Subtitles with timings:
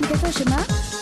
[0.00, 0.99] 你在做什么？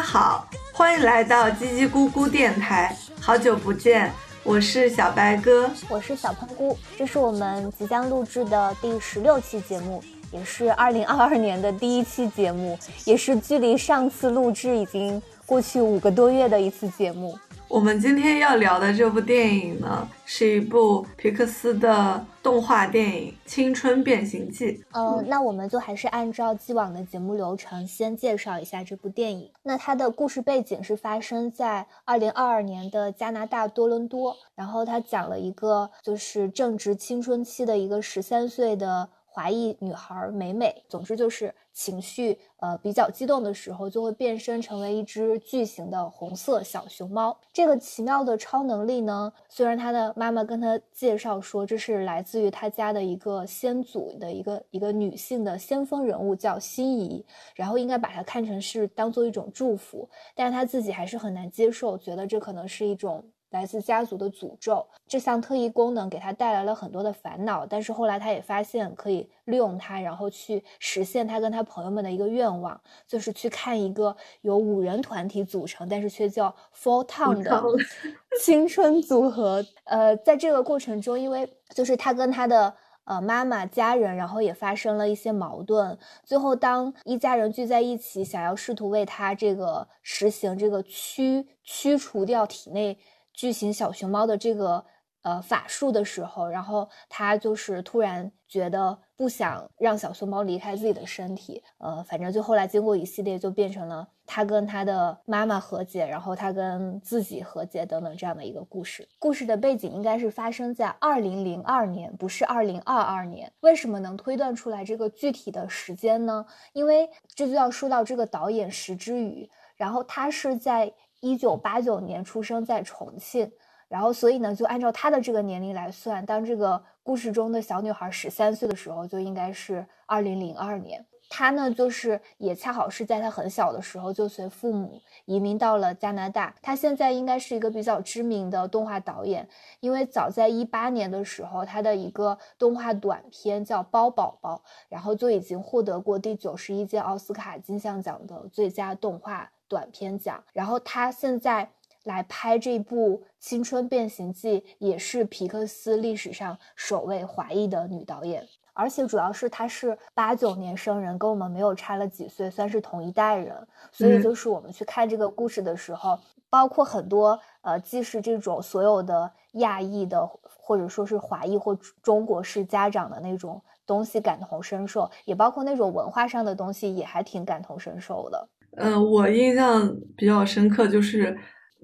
[0.00, 4.10] 大家好，欢迎来到叽叽咕咕电台，好久不见，
[4.42, 5.70] 我是小白哥。
[5.90, 17.38] 我是小喷菇，这是我们即将录制的第十六期节目，也是二零二二年的第一期节目，也是距离上次录制已经过去五个多月的一次节目。
[17.70, 24.72] 我们今天要聊的这部电影呢，是一部皮克斯的动画电影《青春变形记》。
[24.90, 29.48] 呃，那我们就还是按照既往的节目流程，先介绍一下这部电影。
[29.62, 47.38] 那它的故事背景是发生在二零二二年的加拿大多伦多，然后它讲了一个就是正值青春期的一个十三岁的华裔女孩美美，总之就是情绪呃比较激动的时候，就会变身成为一只巨型的红色小熊猫。
[47.52, 63.24] 这个奇妙的超能力呢，虽然她的妈妈跟她介绍说这是来自于她家的一个先祖的一个一个女性的先锋人物叫心仪，然后应该把它看成是当做一种祝福，但是她自己还是很难接受，觉得这可能是一种。
[63.50, 67.66] 来自家族的诅咒，这项特异功能给他带来了很多的烦恼。
[67.66, 77.62] 但是后来他也发现可以利用它，然后去实现他跟他朋友们的一个愿望，就是去看一个由五人团体组成，但是却叫 Four Town 的
[78.40, 79.64] 青春组合。
[79.84, 85.98] 呃，在这个过程中，因为就是他跟他的呃妈妈、家人，然后也发生了一些矛盾。
[86.22, 92.96] 最后，当一家人聚在一起，想要试图为他这个实行这个驱驱除掉体内。
[93.40, 94.84] 巨型小熊猫的这个
[95.22, 109.08] 呃法术的时候，然后他就是突然觉得不想让小熊猫离开自己的身体，呃，反正就后来经过一系列，就变成了他跟他的妈妈和解，然后他跟自己和解等等这样的一个故事。
[109.18, 113.50] 故事的背景应该是发生在二零零二年，不是二零二二年。
[113.60, 116.44] 为什么能推断出来这个具体的时间呢？
[116.74, 120.92] 因为这就要说到这个导演石之宇，然后他是在。
[121.20, 123.50] 一九八九年出生在重庆，
[123.88, 131.04] 然后所以呢，就按照他的这个年龄来算，当这个故事中的小女孩十三岁的时候，就应该是二零零二年。
[131.32, 136.52] 他呢，就是也恰好是在他很小的时候就随父母移民到了加拿大。
[136.60, 139.48] 他现在应该是一个比较知名的动画导演，
[139.78, 149.52] 因为早在一八年的时候，他的一个动画短片叫《包宝宝》，然后就已经获得过第九十一届奥斯卡金像奖的最佳动画。
[149.70, 151.70] 短片奖，然后他现在
[152.02, 166.18] 来拍这部《青春变形记》，也是皮克斯历史上首位华裔的女导演，而且主要是她是八九年生人，跟我们没有差了几岁，算是同一代人，所以就是我们去看这个故事的时候，
[166.48, 178.48] 包括很多呃，既是这种所有的亚裔的，或者说是华裔或中国式家长的那种东西感同身受，也包括那种文化上的东西，也还挺感同身受的。
[178.76, 181.36] 嗯，我印象比较深刻就是，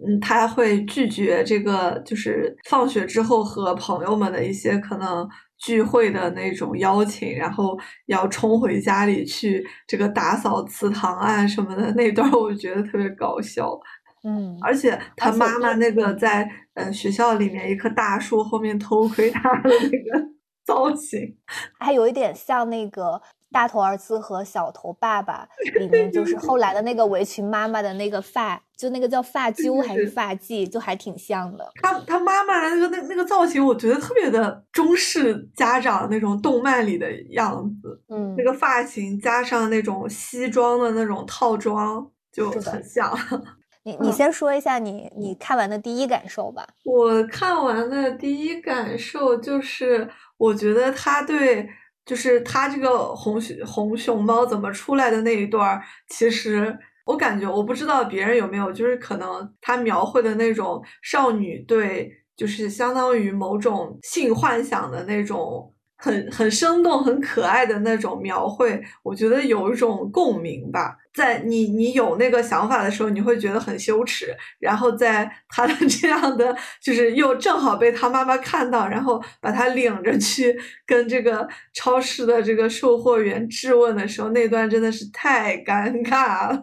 [0.07, 7.77] 嗯，他会拒绝这个，就是放学之后和朋友们的一些可能聚会的那种邀请，然后
[8.07, 13.79] 要冲回家里去这个打扫祠堂啊什么的那段，我觉得特别搞笑。
[14.23, 20.27] 嗯，而且他妈妈那个在呃学校里面一棵大树后面偷窥他的那个
[20.65, 21.37] 造型，
[21.79, 23.21] 还有一点像那个。
[23.57, 31.67] 大头儿子和小头爸爸里面，就是后来的那个围裙妈妈的那个发，就那个叫发揪还是发髻，就还挺像的。
[31.81, 37.99] 他他妈妈的那个那那个造型，我觉得特别的中式家长那种动漫里的样子。
[38.11, 43.19] 嗯，那个发型加上那种西装的那种套装，就很像。
[43.85, 46.63] 你你先说一下你你看完的第一感受吧。
[46.85, 50.07] 我看完的第一感受就是，
[50.37, 51.67] 我觉得他对。
[52.07, 56.75] 就是他这个红熊红熊猫怎么出来的那一段，其实
[57.05, 70.97] 我感觉我不知道别人有没有，就是可能他描绘的那种少女对，就是相当于某种性幻想的那种很很生动、很可爱的那种描绘，我觉得有一种共鸣吧。
[71.15, 74.27] 在你你有那个想法的时候，你会觉得很羞耻。
[74.59, 80.55] 然后在他的 这样的，就是又正好被他妈妈看到，然后把他领着去
[80.85, 86.63] 跟这个超市的这个售货员质问的时候，那段真的是太尴尬了，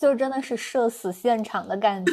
[0.00, 2.12] 就真的是社死现场的感觉。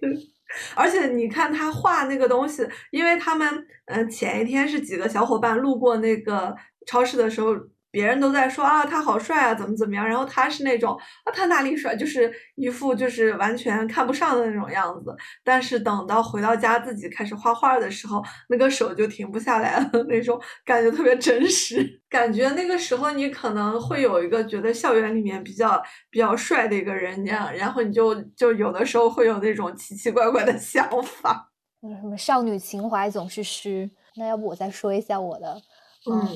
[0.74, 6.54] 而且你看他画那个东西，因为他们嗯前一天是几个小伙伴路过那个
[6.86, 7.54] 超市的时候。
[7.94, 10.04] 别人都在说啊，他好帅啊，怎么怎么样？
[10.04, 11.94] 然后他是那种啊，他哪里帅？
[11.94, 15.14] 就是一副就是完全看不上的那种样子。
[15.44, 22.02] 但是等到回到家自己开始画画的时候，那个手就停不下来了，那种感觉特别真实。
[22.08, 25.80] 感觉那个时候你可能会有一个觉得校园里面比较
[26.10, 31.52] 比较帅的一个人，那样，然后你就就有的时候会有那种奇奇怪怪的想法。
[31.80, 33.88] 嗯， 什么少女情怀总是诗？
[34.16, 35.62] 那要不我再说一下我的？
[36.10, 36.28] 嗯，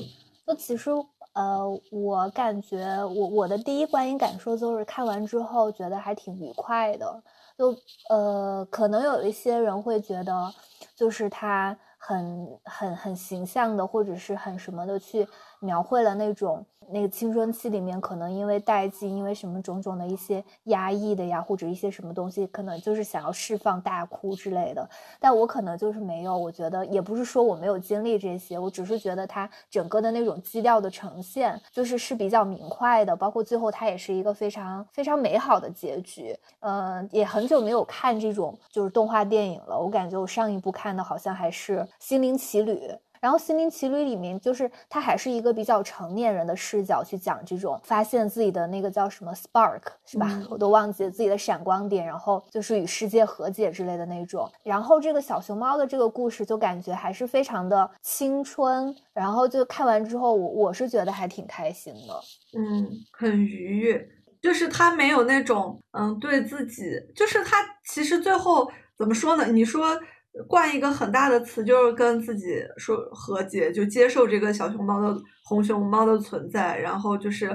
[0.47, 0.89] 就其实。
[1.33, 7.23] 呃，我感觉我我的第一观影感受就是看完之后觉得还挺愉快的，
[7.57, 7.75] 就
[8.09, 10.51] 呃，可能有一些人会觉得，
[10.95, 15.27] 就是他很很很形象的，或者是很什么的去
[15.59, 16.65] 描绘了那种。
[16.91, 24.89] 那个青春期里面，可能因为代际，因为什么种种的一些压抑的呀，或者一些什么东西，可能就是想要释放大哭之类的。
[25.19, 36.35] 但我可能就是没有，我觉得也不是说我没有经历这些，我只是觉得它整个的那种基调的呈现，就是是比较明快的，包括最后它也是一个非常非常美好的结局。
[36.61, 42.87] 嗯，也很久没有看这种就是动画电影了，我感觉我上一部看的好像还是《心灵奇旅》。
[43.19, 50.41] 然后《心灵奇旅》里面，就是他还是一个比较成年人的视角去讲这种发现自己的那个叫什么 spark 是吧？
[50.49, 54.49] 我都忘记了自己的闪光点，然后就是与世界和解之类的那种。
[54.63, 58.95] 然后这个小熊猫的这个故事就感觉还是非常的青春。
[59.13, 62.21] 然后就看完之后，我我是觉得还挺开心的，
[62.57, 64.09] 嗯，很愉悦。
[64.41, 66.83] 就是他没有那种嗯，对自己，
[67.13, 69.45] 就是他其实最后怎么说呢？
[69.47, 69.99] 你说。
[70.47, 77.47] 冠一个很大的词，就是跟自己说和解，就接受这个小熊猫的红熊猫的存在，然后就是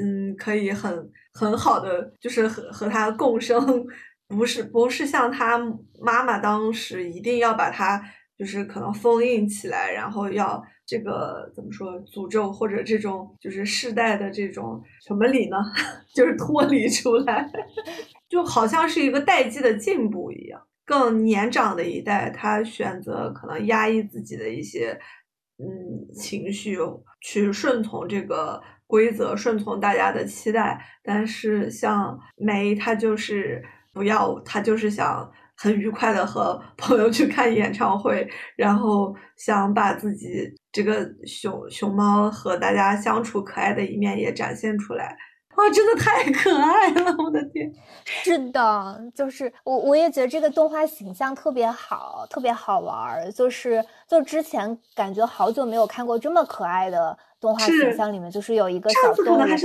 [0.00, 3.84] 嗯，可以很很好的，就是和和它共生，
[4.28, 5.58] 不是不是像他
[6.00, 8.00] 妈妈当时一定要把它
[8.38, 15.56] 就是可能封印起来，然后要这个怎么说诅咒或者这种就是世代的这种什么理呢？
[16.14, 17.50] 就是脱离出来，
[18.28, 20.60] 就好像是一个代际的进步一样。
[20.88, 24.98] 更年长的一代，他选择可能压抑自己的一些
[25.58, 25.66] 嗯
[26.14, 26.78] 情绪，
[27.20, 30.82] 去顺从这个规则，顺从大家的期待。
[31.02, 33.62] 但是像梅，他就是
[33.92, 38.26] 不要，他就是想很愉快的和朋友去看演唱会，
[38.56, 45.14] 然后想把自己这个熊熊猫和大家相处可爱的一面也展现出来。
[45.58, 47.12] 哇，真的太可爱了！
[47.18, 47.68] 我的天，
[48.04, 53.32] 是的，就是我，我也觉得这个动画形象特别好，特别好玩儿。
[53.32, 59.58] 就是，就之前感觉好久没有看过这么可爱的动画形象，里面就是有一个小动物或者一个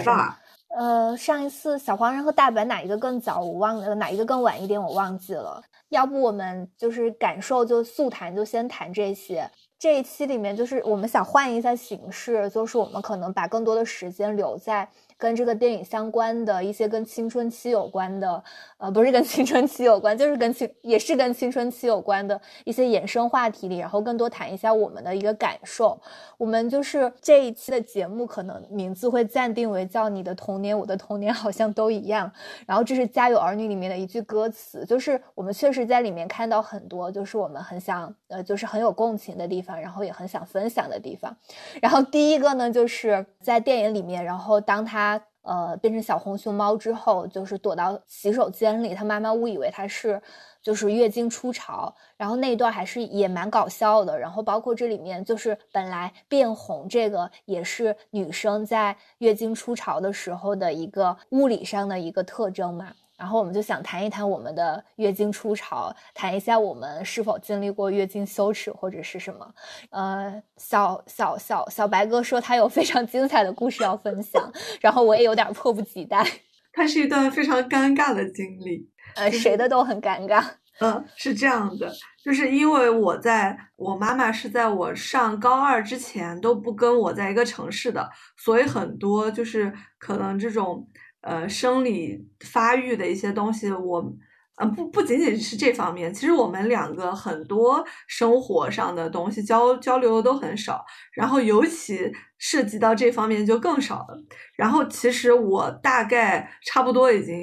[0.00, 0.36] 什么。
[0.76, 3.40] 呃，上一次小黄人和大白哪一个更早？
[3.40, 4.80] 我忘了，哪一个更晚一点？
[4.80, 5.62] 我忘记了。
[5.88, 9.50] 要不我们就是感受就速谈，就先谈这些。
[9.78, 14.86] 这一期里面就是我们想换一下形式，就是我们可能把更多的时间留在。
[15.20, 18.42] 跟这个电影相关的一些跟青春期有关的，
[18.78, 26.00] 呃，不是跟青春期有关，就是跟青也是跟青春期有关的一些衍生话题里，然后更多谈一下我们的一个感受。
[26.38, 32.32] 我们就是这一期的节目，可能名字会暂定为叫“你的童年，我的童年好像都一样”。
[32.66, 41.36] 然后这是《家有儿女》里面的一句歌词，就是我们确实在里面看到很多，就是我们很想，呃，就是很有共情的地方，然后也很想分享的地方。
[41.82, 45.20] 然后第一个呢，就是在电影里面，然后当他。
[45.42, 50.20] 呃，变成小红熊猫之后，就是躲到洗手间里，他妈妈误以为他是
[50.60, 54.16] 就是月经初潮，然后那一段还是也蛮搞笑的。
[54.18, 62.92] 然后包括这里面就是本来变红这个也是女生在月经初潮的时候的一个物理上的一个特征嘛。
[63.20, 69.54] 然后我们就想谈一谈我们的月经初潮，谈一下我们是否经历过月经羞耻或者是什么。
[69.90, 74.50] 呃，小小小小白哥说他有非常精彩的故事要分享，
[74.80, 76.26] 然后我也有点迫不及待。
[76.72, 80.42] 它是一段非常尴尬的经历，呃，谁的都很尴尬。
[80.78, 81.92] 嗯，是这样的，
[82.24, 88.08] 就是因为我在我妈妈是在我上高二之前都不跟我在一个城市的，
[88.38, 90.88] 所以很多就是可能这种。
[91.22, 94.12] 呃，生理发育的一些东西，我
[94.56, 100.84] 嗯，不不仅仅是这方面，其实我们两个很多生活上的东西交交流的都很少，
[101.14, 104.22] 然后尤其涉及到这方面就更少了。
[104.56, 107.36] 然后其实我大概差不多已经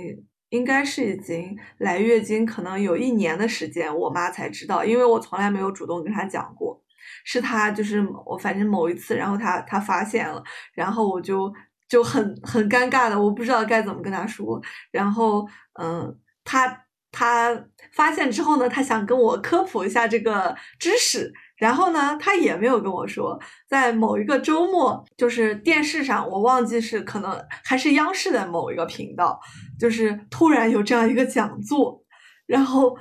[0.49, 6.79] 应该是已经来月经，可能有一年的时间，我妈才知道，因为我从来没有主动跟她讲过，
[7.25, 10.43] 是她就是我反正某一次，然后她她发现了，
[10.75, 11.51] 然后我就
[11.87, 15.47] 就很很尴尬的，我不知道该怎么跟他说，然后
[15.79, 16.83] 嗯，他。
[17.09, 17.57] 他
[17.93, 29.39] 发现之后呢，他想跟我科普一下这个知识，然后呢，他也没有跟我说，在某一个周末，就是电视上，我忘记是可能还是央视的某一个频道，
[29.79, 32.03] 就是突然有这样一个讲座，
[32.45, 32.95] 然后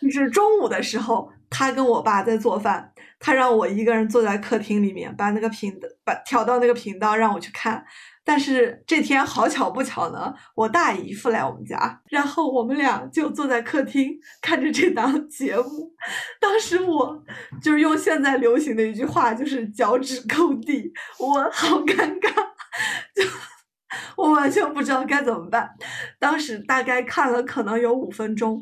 [0.00, 2.93] 就是中午的时候，他跟我爸在做饭，
[3.24, 5.72] 他让我一个人坐在客厅里面，把那个频
[6.04, 7.82] 把调到那个频道让我去看。
[8.22, 14.10] 但是这天好巧不巧呢，我大姨夫来我们家，然后我们俩就坐在客厅
[14.42, 15.90] 看着这档节目。
[16.38, 17.24] 当时我
[17.62, 22.28] 就是用现在流行的一句话，就是脚趾抠地，我好尴尬，
[23.16, 23.24] 就
[24.16, 25.70] 我完全不知道该怎么办。
[26.18, 28.60] 当时大概看了可能有五分钟，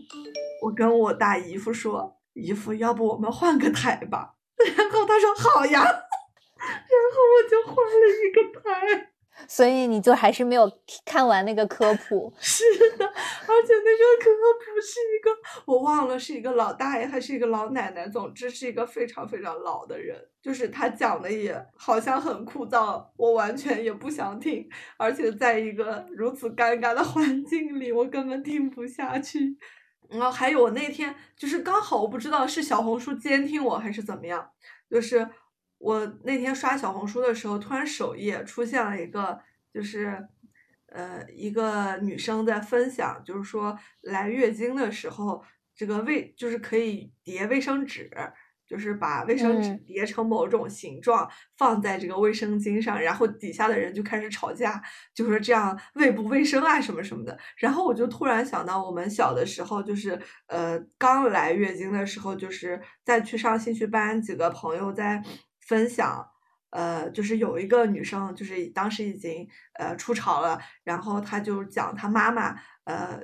[0.62, 4.34] 我跟我大姨夫说：“姨夫，要不我们换个台吧？”
[4.76, 9.08] 然后他说：“好呀。”然后我就换了一个台。
[9.48, 10.70] 所以你就还是没有
[11.04, 12.62] 看完那个科普， 是
[12.96, 15.30] 的，而且那个科普是一个
[15.64, 29.56] 我忘了是一个老大爷还是一个老奶奶，总之是一个非常非常老的人，就是他讲的也好像很枯燥，我完全也不想听，而且在一个如此尴尬的环境里，我根本听不下去。
[30.08, 34.51] 然后还有我那天就是刚好我不知道是小红书监听我还是怎么样，
[34.92, 35.26] 就是。
[35.84, 39.36] 我那天刷小红书的时候，突然首页出现了一个，
[39.74, 40.28] 就是，
[40.86, 45.44] 呃，一个女生在分享，就是说来月经的时候，
[45.74, 48.08] 这个卫就是可以叠卫生纸，
[48.72, 54.82] 就是把卫生纸叠成某种形状，放在这个卫生巾上，然后底下的人就开始吵架，
[55.14, 57.38] 就说这样卫不卫生啊什么什么的。
[57.58, 65.22] 然后我就突然想到，我们小的时候，就是呃刚来月经的时候，就是在去上兴趣班，几个朋友在。
[65.64, 66.28] 分享，
[66.70, 69.48] 呃，就是有一个女生，就是当时已经
[69.78, 73.20] 呃出潮了，然后她就讲她妈妈呃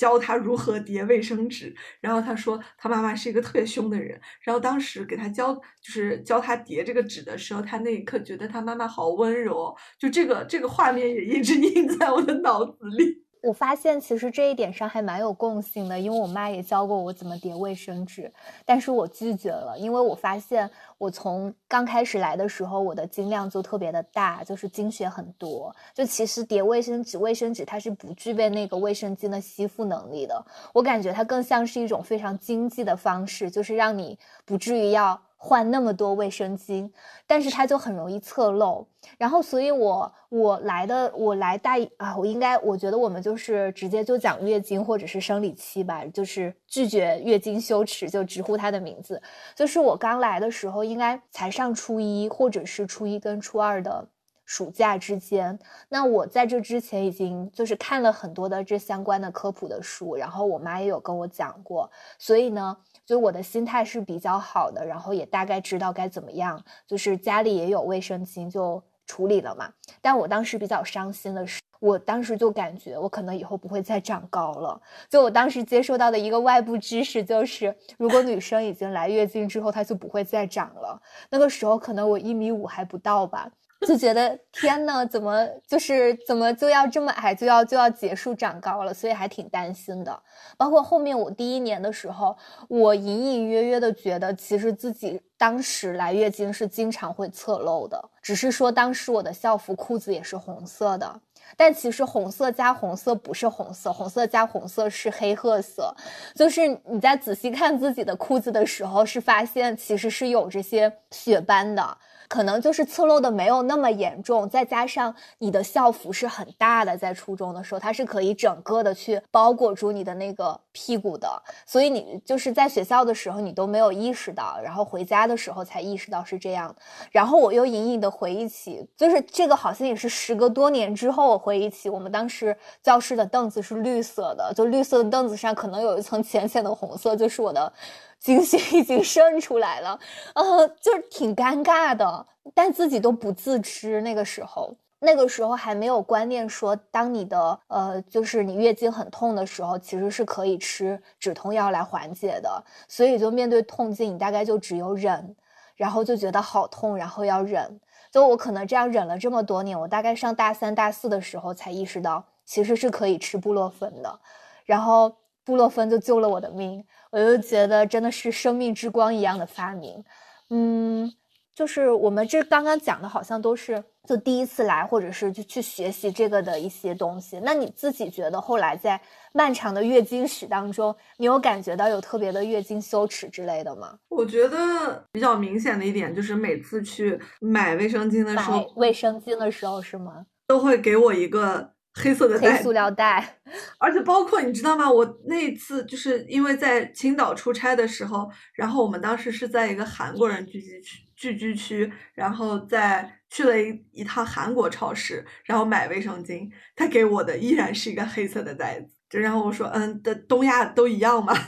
[0.00, 13.29] 教他如何叠卫生纸，然后他说他妈妈是一个特别凶的人，然后当时给他教就是教他叠这个纸的时候，他那一刻觉得他妈妈好温柔，就这个这个画面也一直 印在我的脑子里。
[13.42, 18.30] 我发现其实这一点上还蛮有共性的，因为我妈也教过我怎么叠卫生纸，
[18.64, 30.44] 但是我拒绝了，因为我发现我从刚开始来的时候，我的经量就特别的大，就是经血很多，就其实叠卫生纸，卫生纸它是不具备那个卫生巾的吸附能力的，
[30.74, 35.20] 我感觉它更像是一种非常经济的方式，就是让你不至于要。
[35.42, 36.90] 换那么多卫生巾，
[37.26, 38.86] 但是它就很容易侧漏。
[39.16, 49.20] 然后，所以我我来的我来大啊，我应该我觉得我们就是直接就讲月经或者是生理期吧，就是拒绝月经羞耻，就直呼它的名字。
[49.56, 54.06] 就是我刚来的时候，应该才上初一，或者是初一跟初二的
[54.44, 55.58] 暑假之间。
[55.88, 62.76] 那我在这之前已经就是看了很多的这相关的科普的书，然后我妈也有跟我讲过，所以呢。
[63.10, 69.68] 所以我的心态是比较好的，然后也大概知道该怎么样，就是家里也有卫生巾就处理了嘛。
[70.00, 74.80] 但我当时比较伤心的是，我当时就感觉我可能以后不会再长高了。
[75.08, 81.02] 就我当时接受到的一个外部知识就是，如果女生已经来月经之后，她就不会再长了。
[81.30, 83.50] 那个时候可能我一米五还不到吧。
[83.86, 90.22] 就觉得天呐，怎么就是怎么就要这么矮，就要就要结束长高了，所以还挺担心的。
[90.56, 92.36] 包括后面我第一年的时候，
[92.68, 101.20] 我隐隐约约的觉得，其实自己当时来月经是经常会侧漏的，只是说当时我的校服裤子也是红色的，
[101.56, 105.94] 但其实红色加红色不是红色，红色加红色是黑褐色。
[106.34, 111.96] 就是你在仔细看自己的裤子的时候，是发现其实是有这些血斑的。
[112.30, 121.28] 可能就是侧漏的没有那么严重，再加上你的校服是很大的，在初中的时候它是可以整个的去包裹住你的那个屁股的，
[121.66, 126.72] 所以你就是在学校的时候你都没有意识到，然后回家的时候才意识到是这样。
[127.10, 137.72] 然后我又隐隐的回忆起，就是这个好像也是时隔多年之后，我回忆起我们当时教室的凳子是绿色的，就绿色的凳子上可能有一层浅浅的红色，就是我的。
[138.20, 139.98] 经血已经渗出来了，
[140.34, 144.02] 呃，就是挺尴尬的，但自己都不自知。
[144.02, 152.62] 那个时候，那个时候还没有观念说，当你的呃，就是你月经很痛的时候，其实是可以吃止痛药来缓解的。
[152.86, 155.34] 所以就面对痛经，你大概就只有忍，
[155.74, 157.80] 然后就觉得好痛，然后要忍。
[158.12, 164.20] 就我可能这样忍了这么多年，我大概上大三、大四的时候才意识到，其实是可以吃布洛芬的。
[164.66, 170.04] 然后布洛芬就救了我的命，我就觉得真的是生命之光一样的发明。
[170.50, 171.12] 嗯。
[171.52, 177.38] 就是我们这刚刚讲的，好像都是就第一次来，或者是就去学习这个的一些东西。
[177.42, 178.98] 那你自己觉得后来在
[179.34, 183.98] 漫长的月经史当中，你有感觉到有特别的月经羞耻之类的吗？
[184.08, 190.24] 我觉得比较明显的一点就是每次去买卫生巾的时候，卫生巾的时候是吗？
[190.46, 191.72] 都会给我一个。
[192.02, 193.38] 黑色的黑塑料袋，
[193.78, 194.90] 而且包括你知道吗？
[194.90, 211.34] 我那次就是因为在青岛出差的时候，然后我们当时是在一个韩国人聚集区聚居区，然后在去了一一趟韩国超市，然后买卫生巾，他给我的依然是一个黑色的袋子，就然后我说，嗯，的东亚都一样吗？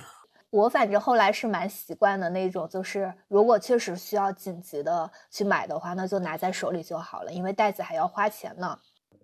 [0.51, 8.79] 我反正后来是蛮习惯的那种，就是如果确实需要紧急的去买的话，那就拿在手里就好了，因为袋子还要花钱呢。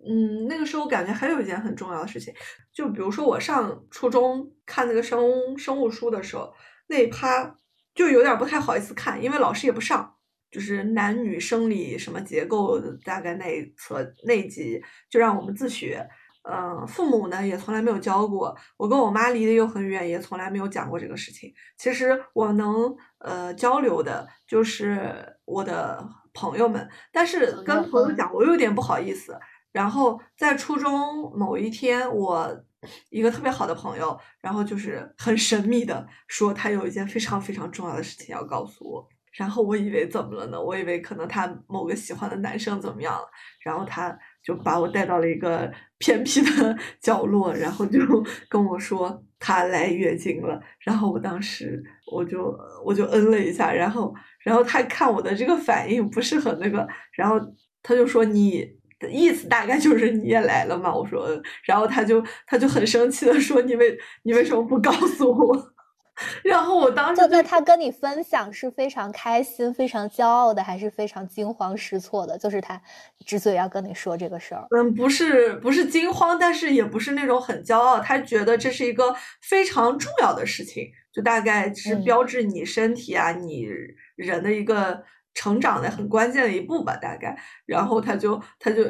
[0.07, 2.33] 嗯，那个时候感觉还有一件很重要的事情，
[2.73, 6.53] 就比如说我上初中看那个生生物书的时候，
[6.87, 7.55] 那一趴
[7.93, 10.15] 就有点不太好意思看，因为老师也不上，
[10.49, 16.07] 就是男女生理什么结构，大概那一册那一集就让我们自学。
[16.49, 21.53] 嗯，父母呢也从来没有教过，我跟我妈离得又很远，也从来没有讲过这个事情。
[21.77, 25.13] 其实我能呃交流的就是
[25.43, 26.03] 我的
[26.33, 29.37] 朋友们，但是跟朋友讲，我有点不好意思。
[29.71, 32.63] 然后在初中某一天，我
[33.09, 39.07] 一个特别好的朋友，然后就是很神秘的说他有一件非常非常重要的事情要告诉我。
[39.33, 40.59] 然后我以为怎么了呢？
[40.59, 43.27] 我以为可能他某个喜欢的男生怎么样了？
[43.63, 47.99] 然后他就把我带到了一个偏僻的 角落，然后就
[48.49, 50.59] 跟我说他来月经了。
[50.79, 54.11] 然后我当时我就我就嗯了一下，然后
[54.43, 57.39] 然后他看我的这个反应不是很那个，然后
[57.83, 58.78] 他就说你。
[58.99, 61.29] 的意思大概就是你也来了嘛，我说，
[61.63, 65.73] 然后他就他就很生气的说，你为你为什么不告诉我？
[66.43, 72.37] 然后我当时就在他跟你分享是非常开心、非常骄傲的，还是非常惊慌失措的？
[72.37, 72.81] 就是他
[73.25, 83.65] 之所以要跟你说这个事儿，嗯，不是不是惊慌，但是也不是那种很骄傲，他觉得这是一个非常重要的事情，就大概是标志你身体啊，你
[84.17, 85.01] 人的一个。
[85.33, 88.83] 成长的很关键的一步吧，大概，然后他就他就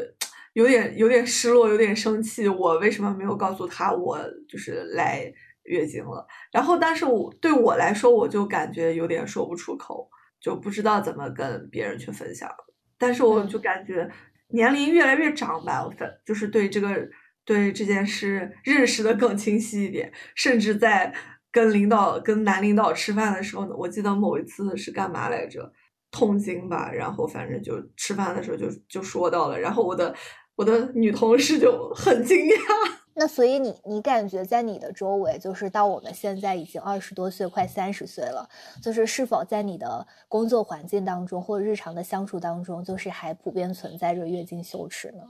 [0.53, 5.31] 有点有点失落，有点生气，我为什么没有告诉他我就是来
[5.63, 6.25] 月经了？
[6.51, 10.09] 然后，但是我对我来说，我就感觉有点说不出口，
[10.41, 12.49] 就不知道怎么跟别人去分享。
[12.97, 14.09] 但是我就感觉
[14.47, 17.07] 年龄越来越长吧，我分就是对这个
[17.45, 21.13] 对这件事认识的更清晰一点，甚至在
[21.51, 25.71] 跟领导跟男领导吃饭的时候呢，我记得某一次是干嘛来着？
[26.11, 30.13] 痛经吧，然后反正就吃饭的时候就就说到了，然后我的
[30.55, 32.55] 我的女同事就很惊讶。
[33.15, 38.47] 那所以你你感觉在你的周围，就是到我们现在已经二十多岁，快三十岁了，
[38.81, 45.23] 就是是否在你的工作环境当中或日常的相处当中，就是还普遍存在着月经羞耻呢？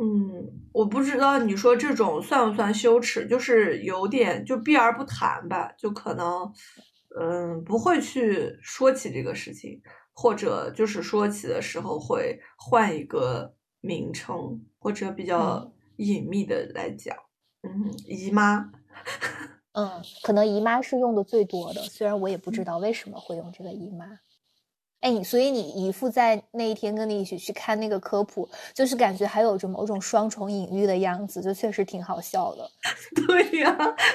[0.00, 6.52] 嗯，我不知道你说这种算不算羞耻，就是有点就避而不谈吧，就可能。
[7.18, 9.80] 嗯，不会去说起这个事情，
[10.12, 17.16] 或者就是说起的时候会换一个名称，或者比较隐秘的来讲。
[17.62, 18.70] 嗯，姨妈。
[19.72, 24.06] 嗯，可能姨妈是用的最多的，虽然我也不知道为什么会用这个姨妈。
[25.06, 32.68] 哎，你所以你姨父在那一天跟你一起去看那个科普，就是感觉还有着某种双重隐喻的样子，就确实挺好笑的。
[33.24, 33.72] 对呀，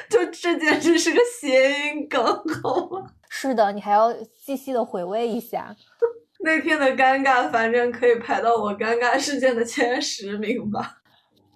[0.09, 2.21] 就这简直是个谐音梗，
[2.61, 3.09] 好吗？
[3.29, 5.73] 是的，你还要细细的回味一下
[6.43, 10.97] 那天的尴尬，反正可以排到我尴尬事件的前十名吧。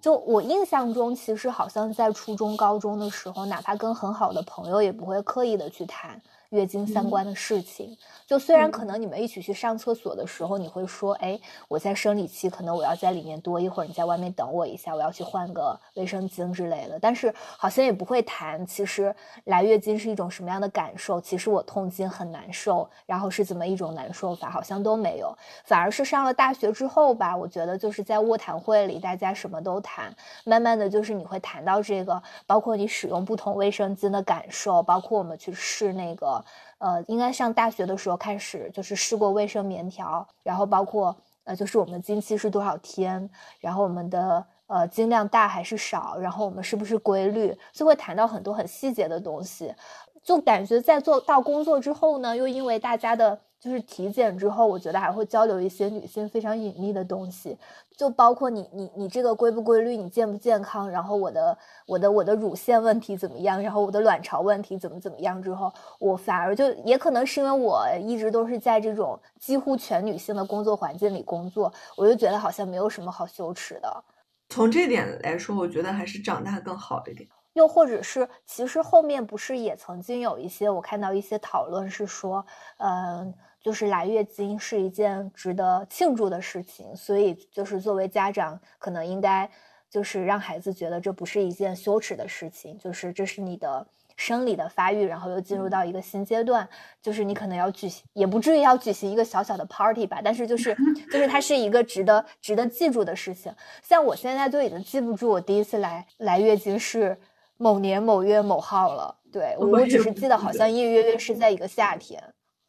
[0.00, 6.22] 就我印象中，其实好像在初中、高中的时候，哪怕跟很好的朋友，也不会刻意的去谈。
[6.56, 7.94] 月经相关的事情，
[8.26, 11.38] 就虽然可能你们一起去上厕所的时候，你会说，哎，
[11.68, 16.98] 我在生理期，可能我要在里面多一会儿，你在外面等我一下，我要去换个卫生巾之类的。
[16.98, 19.14] 但是好像也不会谈，其实
[19.44, 25.36] 来月经是一种什么样的感受，其实我痛经很难受，然后是怎么一种难受法，好像都没有。
[25.64, 30.10] 反而是上了大学之后吧，我觉得就是在卧谈会里，大家什么都谈，
[30.44, 36.42] 慢慢的就是你会谈到这个，包括你使用不同卫生巾的感受，包括我们去试那个。
[36.78, 43.28] 呃，应该上大学的时候开始就是试过卫生棉条，然后包括呃，就是我们经期是多少天，
[43.60, 49.74] 然后我们的呃经量大还是少，然后我们是不是规律，就会谈到很多很细节的东西。
[50.22, 57.58] 就感觉在做到工作之后呢，又因为大家的就是体检之后，我觉得还会交流一些女性非常隐秘的东西，
[57.96, 74.04] 就包括你你你这个规不规律，你健不健康，然后我的我的我的乳腺问题怎么样，然后我的卵巢问题怎么怎么样之后，我反而就也可能是因为我一直都是在这种几乎全女性的工作环境里工作，我就觉得好像没有什么好羞耻的。
[74.48, 77.28] 从这点来说，我觉得还是长大更好一点。
[77.54, 82.44] 又或者是，其实后面不是也曾经有一些我看到一些讨论是说，
[82.76, 83.32] 嗯，
[83.66, 89.50] 就是来月经是一件值得庆祝的事情，所以就是作为家长，可能应该
[89.90, 93.84] 就是让孩子觉得这不是一件羞耻的事情，就是这是你的
[94.16, 96.68] 生理的发育，然后又进入到一个新阶段，
[97.02, 100.72] 就是你可能要举行，也不至于要举行一个小小的 party 吧，但是就是
[101.10, 103.52] 就是它是一个值得值得记住的事情。
[103.82, 107.18] 像我现在就已经记不住我第一次来来月经是。
[107.58, 112.22] 某年某月某号了，对我只是记得好像隐隐约约是在一个夏天。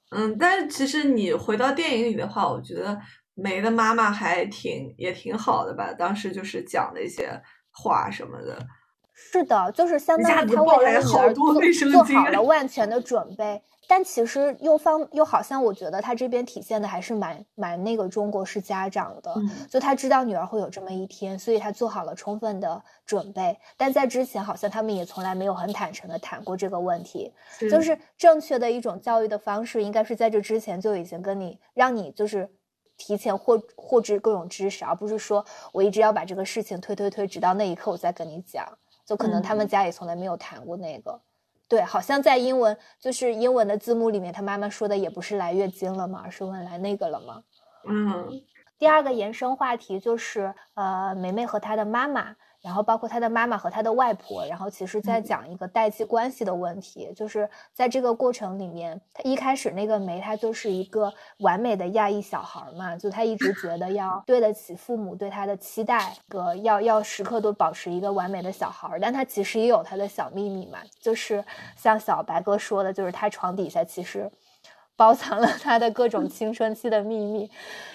[0.10, 2.98] 嗯，但是其实你回到电影里的话，我觉得
[3.34, 5.94] 梅的妈妈还挺也挺好的吧。
[5.94, 7.30] 当时就是讲的一些
[7.72, 8.58] 话什么的。
[9.14, 11.54] 是的，就是相当于他为了女儿做
[11.92, 13.62] 做好了万全的准备。
[13.88, 19.34] 但其实又方又好像，我觉得他这边体现的还是蛮蛮那个中国式家长的，
[19.70, 23.58] 就他知道女儿会有这么一天，所以他做好了充分的准备。
[23.78, 27.32] 但在之前，好像他们也从来没有很坦诚的谈过这个问题。
[27.72, 32.50] 就是正确的一种教育的方式，应该是在这之前就已经跟你让你就是
[32.98, 38.68] 提前获获知各种知识，而不是说我一直要把这个事情推推推，直到那一刻我再跟你讲。
[39.06, 41.18] 就可能他们家也从来没有谈过那个。
[41.68, 46.22] 对，好像在英文就是英文的字幕里面，他妈妈说的也不是来月经了吗？
[46.24, 47.44] 而是问来那个了吗？
[47.88, 48.42] 嗯。
[48.80, 52.36] 第二个延伸话题就是呃，梅梅和她的妈妈。
[52.68, 71.42] 然后包括他的妈妈和他的外婆，然后其实在讲一个代际关系的问题，就是在这个过程里面，他一开始那个梅她就是一个完美的亚裔小孩嘛，就他一直觉得要 对得起父母对他的期待，个要要时刻都保持一个完美的小孩，但他其实也有他的小秘密嘛，就是
[71.78, 74.30] 像小白哥说的，就是他床底下其实。
[74.98, 77.50] 包藏了他的各种青春期的秘密，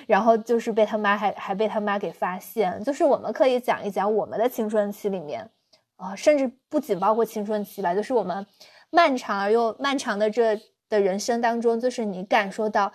[0.06, 2.82] 然后就是被他妈还还被他妈给发现。
[2.84, 5.50] 就是我们可以讲一讲我们的青春期里面，
[5.96, 8.46] 啊，甚至不仅包括青春期吧，就是我们
[8.90, 12.92] 漫长而又漫长的这的人生当中，就是你感受到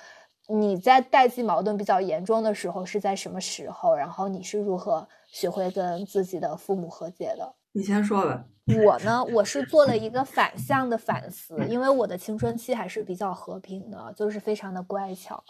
[0.47, 7.53] 你在代际矛盾比较严重的时候是在什么时候，然后你是如何学会跟自己的父母和解的。
[7.73, 8.45] 你先说吧。
[8.75, 15.41] 我呢，我是做了一个反向的反思，因为我的青春期还是比较和平的，就是非常的乖巧。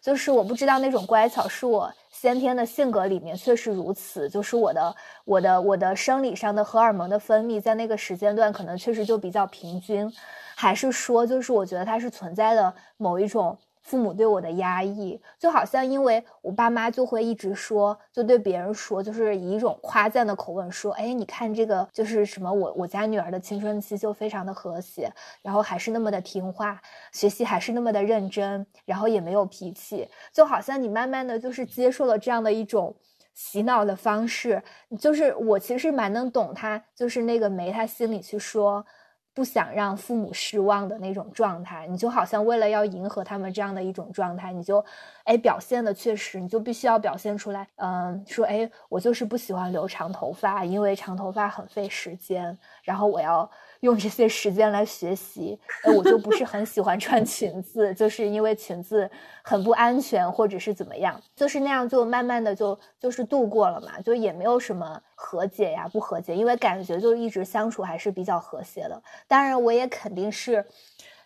[0.00, 10.10] 就是我不知道那种乖巧是我先天的性格里面确实如此，就是我的我的我的生理上的荷尔蒙的分泌在那个时间段可能确实就比较平均，
[10.56, 13.58] 还是说就是我觉得它是存在的某一种。
[13.82, 26.80] 父母对我的压抑，就好像因为我爸妈就会一直说，就对别人说，就是以一种夸赞的口吻说，哎，你看这个就是什么，我我家女儿的青春期就非常的和谐，然后还是那么的听话，
[27.12, 32.94] 学习还是那么的认真，然后也没有脾气，就好像你慢慢的就是接受了这样的一种
[33.34, 34.62] 洗脑的方式，
[34.98, 38.86] 就是我其实蛮能懂他，就是那个梅他心里去说。
[39.34, 44.84] 不想让父母失望的那种状态，你就好像为了要迎合他们这样的一种状态，你就，
[45.24, 53.50] 哎，表现的确实，你就必须要表现出来，嗯，说，哎，我就是不喜欢留长头发，因为长头发很费时间，然后我要。
[53.82, 59.10] 用这些时间来学习，呃，我就不是很喜欢穿裙子，就是因为裙子
[59.42, 69.02] 很不安全，或者是怎么样，就是那样，就慢慢的就就是度过了嘛，就也没有什么和解呀，不和解，因为感觉就一直相处还是比较和谐的。
[69.26, 70.64] 当然，我也肯定是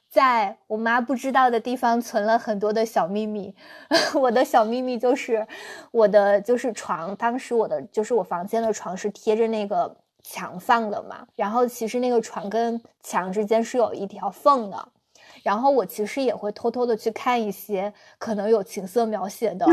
[0.09, 3.55] 在我妈不知道的地方存了很多的小秘密。
[4.19, 5.47] 我的小秘密就是
[5.91, 9.95] 我的就是床，当时我的就是我房间的床是贴着那个。
[10.29, 14.89] 墙放的嘛，然后其实那个床跟墙之间是有一条缝的，
[15.45, 19.65] 然后我其实也会偷偷的去看一些可能有情色描写的。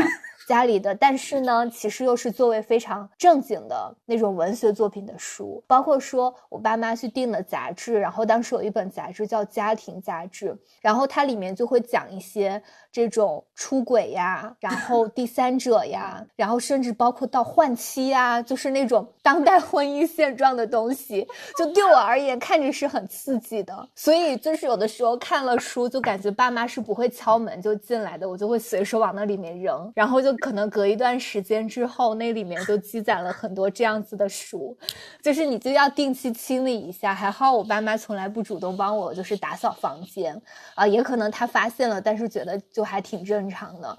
[0.46, 10.50] 家里的，但是呢，其实又是作为非常正经的那种文学作品的书，包括说我爸妈去订了杂志，然后当时有一本杂志叫《家庭杂志》，
[10.82, 21.26] 然后它里面就会讲一些这种出轨呀，然后 第三者呀，然后甚至包括到换妻呀，就是那种当代婚姻现状的东西，
[21.56, 30.33] 就对我而言看着是很刺激的，所以就是有的时候看了书，就感觉爸妈是不会敲门就进来的，我就会随手往那里面扔，然后就。
[30.36, 34.76] 可能隔一段时间之后，那里面就积攒了很多这样子的书，
[35.22, 37.14] 就是你就要定期清理一下。
[37.14, 40.40] 还好我爸妈从来不主动帮我，就是打扫房间
[40.74, 43.98] 啊，也可能他发现了，但是觉得就还挺正常的，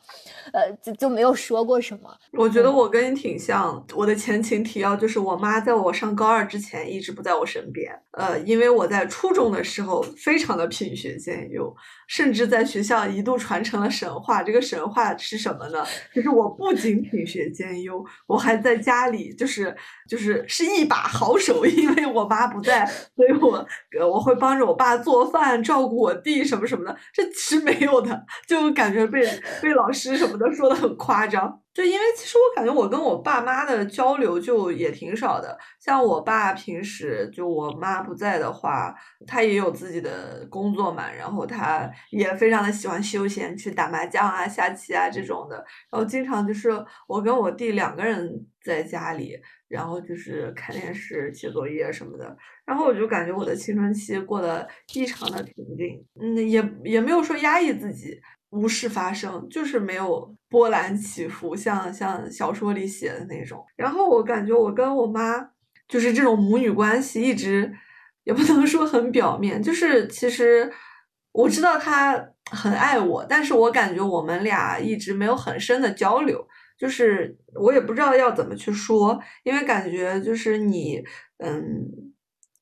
[0.54, 2.16] 呃，就就没有说过什么。
[2.34, 11.76] 我觉得我跟你挺像，我的前情提要就是我妈在我上高二之前一直不在我身边，呃，因为我在初中的时候非常的品学兼优。
[12.08, 14.44] 甚至在学校一度传承了神话。
[14.44, 15.84] 这个神话是什么呢？
[16.14, 19.76] 就 是是我不仅品学兼优，我还在家里就是
[20.10, 21.64] 就是是一把好手。
[21.66, 22.86] 因为我妈不在，
[23.16, 23.66] 所以我
[24.10, 26.98] 我会帮着我爸做饭，照顾我弟什么什么的。
[27.14, 29.22] 这其实没有的，就感觉被
[29.62, 31.62] 被老师什么的说的很夸张。
[31.76, 38.96] 就因为其实我感觉我跟我爸妈的交流就也挺少的，像我爸平时就我妈不在的话，
[39.28, 45.58] 他也有自己的工作嘛，然后他也非常的喜欢休闲，去打麻将啊、下棋啊这种的，
[45.92, 46.70] 然后经常就是
[47.10, 58.18] 我跟我弟两个人在家里，然后就是看电视、写作业什么的，然后我就感觉我的青春期过得异常的平静，嗯，也也没有说压抑自己。
[58.52, 63.66] 无事发生，就是没有波澜起伏，像像小说里写的那种。
[63.76, 65.50] 然后我感觉我跟我妈
[65.88, 67.74] 就是这种母女关系，一直
[68.24, 70.72] 也不能说很表面，就是其实
[71.34, 72.14] 我知道她
[72.52, 81.04] 很爱我，但是我感觉我们俩一直没有很深的交流，就是我也不知道要怎么去说，因为感觉就是你，
[81.40, 81.86] 嗯，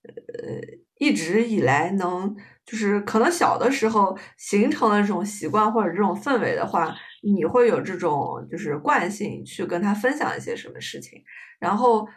[0.04, 0.60] 呃，
[0.98, 2.36] 一直以来能。
[2.66, 11.22] 就是可能小的时候形成了这种习惯或者这种氛围的话，你会有这种就是惯性去跟他分享一些什么事情。
[11.60, 12.08] 然后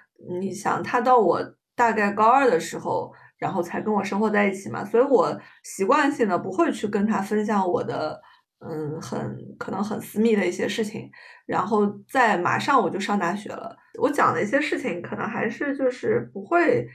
[0.40, 1.42] 你想，他到我
[1.74, 8.20] 大概高二的时候，然后才跟我生活在一起嘛，所以我习惯性的不会去跟他分享我的
[8.61, 11.11] 嗯很可能很私密的一些事情。
[11.44, 16.88] 然后在马上我就上大学了，我讲的一些事情可能还是就是不会。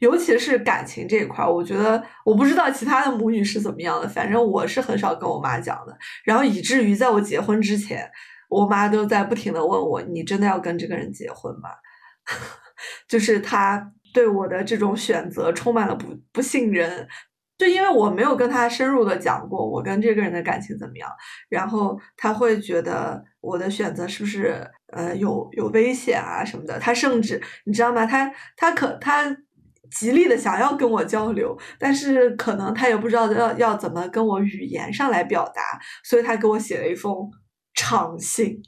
[0.00, 5.96] 尤其是感情这一块，我觉得我不知道其他的母女是怎么样的，反正我是很少跟我妈讲的。
[6.24, 8.08] 然后以至于在我结婚之前，
[8.48, 11.70] 我妈都在不停的问我：“你真的要跟这个人结婚吗？”
[13.08, 17.08] 就是她对我的这种选择充满了不不信任，
[17.58, 21.10] 就因为我没有跟她深入的讲过我跟这个人的感情怎么样，
[21.48, 26.78] 然后她会觉得我的选择是不是呃有有危险啊什么的。
[26.78, 28.06] 她甚至你知道吗？
[28.06, 29.36] 她她可她。
[29.90, 35.62] 极力的想要跟我交流，但是可能他也不知道要要怎么跟我语言上来表达，
[36.04, 37.30] 所以他给我写了一封
[37.74, 38.60] 长信，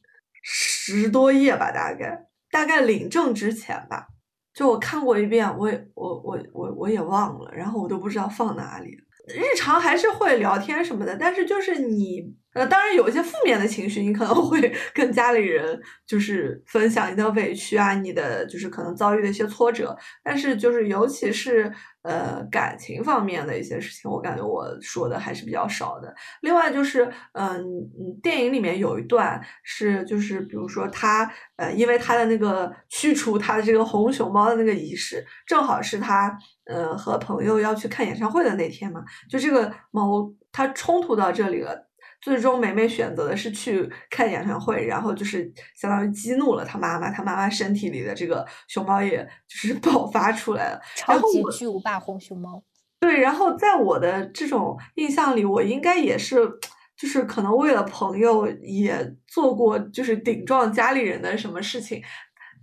[0.43, 4.07] 十多页吧，大概大概领证之前吧，
[4.55, 9.05] 就我看过一遍，我也我我我我也忘了，然后我都不知道放哪里了。
[9.35, 12.35] 日常还是会聊天什么的，但是就是你。
[12.53, 19.97] 呃，当然有一些负面的情绪，你可能会 跟家里人就是分享你的委屈啊，你的就是可能遭遇的一些挫折。
[20.25, 26.15] 但是就是尤其是呃感情方面的一些事情，我感觉我说的还是比较少的。
[26.43, 27.63] 另外就是，嗯，
[28.23, 41.90] 电影里面有一段是就是比如说他呃，因为他的那个驱除他的这个红熊猫的那个仪式，正好是他呃和朋友要去看演唱会的那天嘛，就这个猫它冲突到这里了。
[42.21, 52.63] 最终，梅梅选择的是去看演唱会，然后就是相当于激怒了她妈妈，她妈妈身体里的这个熊猫也就是爆发出来了，超级巨无霸红熊猫。
[53.01, 56.37] 对，然后在我的这种印象里，我应该也是，
[56.95, 62.03] 就是可能为了朋友也做过，就是顶撞家里人的什么事情。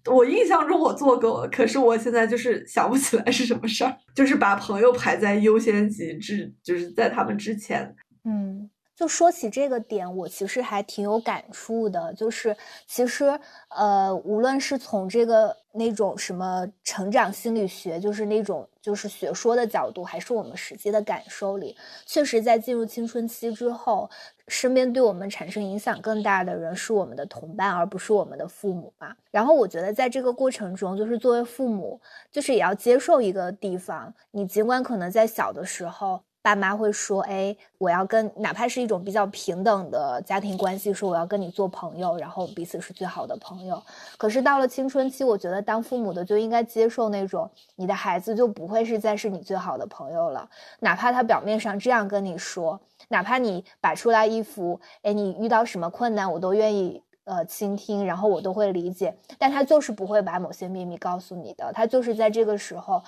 [0.06, 7.96] 我印象中我做过，可是我现在就是想不起来是什么事儿，就是把朋友排在优先级之，就是在他们之前。
[8.24, 8.70] 嗯。
[8.98, 12.12] 就说起这个点，我其实还挺有感触的。
[12.16, 12.58] 就是
[12.88, 24.10] 其实，呃，无论是从这个那种什么成长心理学，就是那种就是学说的角度，还是我们实际的感受里，确实在进入青春期之后，
[24.48, 29.16] 身边对我们产生影响更大的人是我们的同伴，而不是我们的父母嘛。
[29.30, 36.24] 然后我觉得在这个过程中，就是作为父母，就是也要接受一个地方，你尽管可能在小的时候。
[36.48, 43.84] 爸妈会说：“哎，我要跟哪怕是一种比较平等的家庭关系，说我要跟你做朋友，然后彼此是最好的朋友。
[44.18, 50.50] 可是到了青春期，我觉得当父母的就应该接受那种你的孩子就不会是再是你最好的朋友了。
[50.80, 52.80] 哪怕他表面上这样跟你说，
[53.10, 61.74] 哪怕你摆出来一副哎，你遇到什么困难我都愿意呃倾听，然后我都会理解，但他就是不会把某些秘密告诉你的。
[61.74, 63.04] 他就是在这个时候，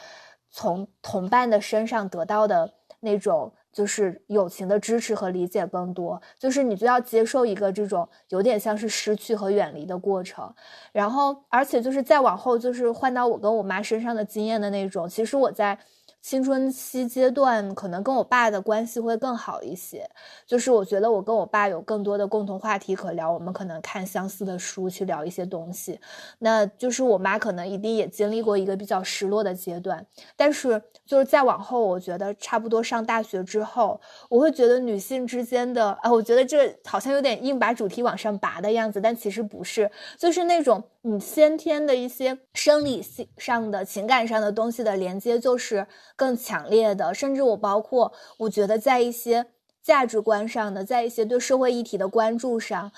[0.50, 10.54] 从同伴的身上得到的。”那种就是友情的支持和理解更多，就是你就要接受一个这种有点像是失去和远离的过程，
[10.92, 15.80] 然后而且就是再往后就是换到我跟我妈身上的经验的那种，其实我在。
[16.22, 20.08] 青春期阶段可能跟我爸的关系会更好一些，
[20.46, 26.00] 就是我觉得我跟我爸有更多的共同话题可聊，我们可能看相似的书去聊一些东西。
[26.40, 30.06] 那就是我妈可能一定也经历过一个比较失落的阶段，
[30.36, 40.84] 但是就是再往后，我觉得差不多上大学之后，我会觉得女性之间的，啊，我觉得这好像有点硬把主题往上拔的样子，但其实不是，就是那种。
[41.02, 49.46] 你先天的一些生理性上的情感上的东西的连接就是更强烈的，甚至我包括我觉得在一些
[49.82, 52.92] 价值观上的，在一些对社会议题的关注上，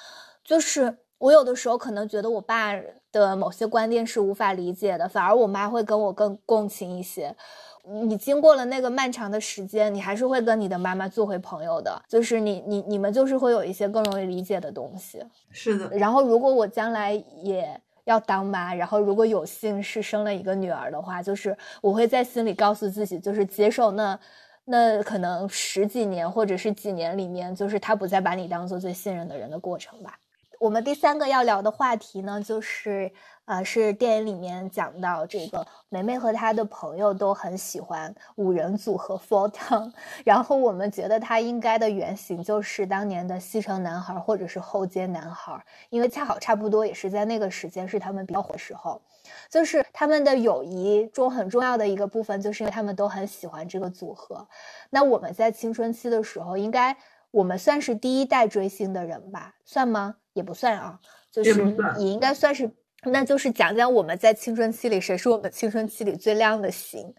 [0.44, 2.74] 就是我有的时候可能觉得我爸
[3.12, 7.36] 的某些观点是无法理解的，反而我妈会跟我更共情一些。
[7.84, 15.24] 你经过了那个漫长的时间，你还是会跟你的妈妈做回朋友的，就是你你你们就是会有一些更容易理解的东西。
[15.52, 15.88] 是的。
[15.90, 17.80] 然后如果我将来也。
[18.12, 24.20] 要当妈，然后如果有幸是生了一个女儿的话，就是我会在心里告诉自己，就是接受那
[24.66, 30.20] 那可能十几年或者是几年里面，就是他不再把你当做最信任的人的过程吧。
[30.60, 33.12] 我们第三个要聊的话题呢，就是。
[33.46, 39.92] 呃，是电影里面讲到这个梅梅和她的朋友都很喜欢五人组合 Four Town，
[40.24, 49.02] 然后我们觉得他应该的原型就是当年的西城男孩或者是后街男孩，因为恰好差不多也是在那个时间是他们比较火的时候，
[49.50, 54.48] 就是他们的友谊中很重要的一个部分，就是因为他们都很喜欢这个组合。
[54.92, 56.96] 那我们在青春期的时候，应该
[57.32, 59.56] 我们算是第一代追星的人吧？
[59.66, 60.16] 算吗？
[60.34, 61.00] 也不算啊，
[61.30, 62.72] 就是也应该算是。
[63.06, 67.14] 那就是讲讲我们在青春期里谁是我们青春期里最亮的星，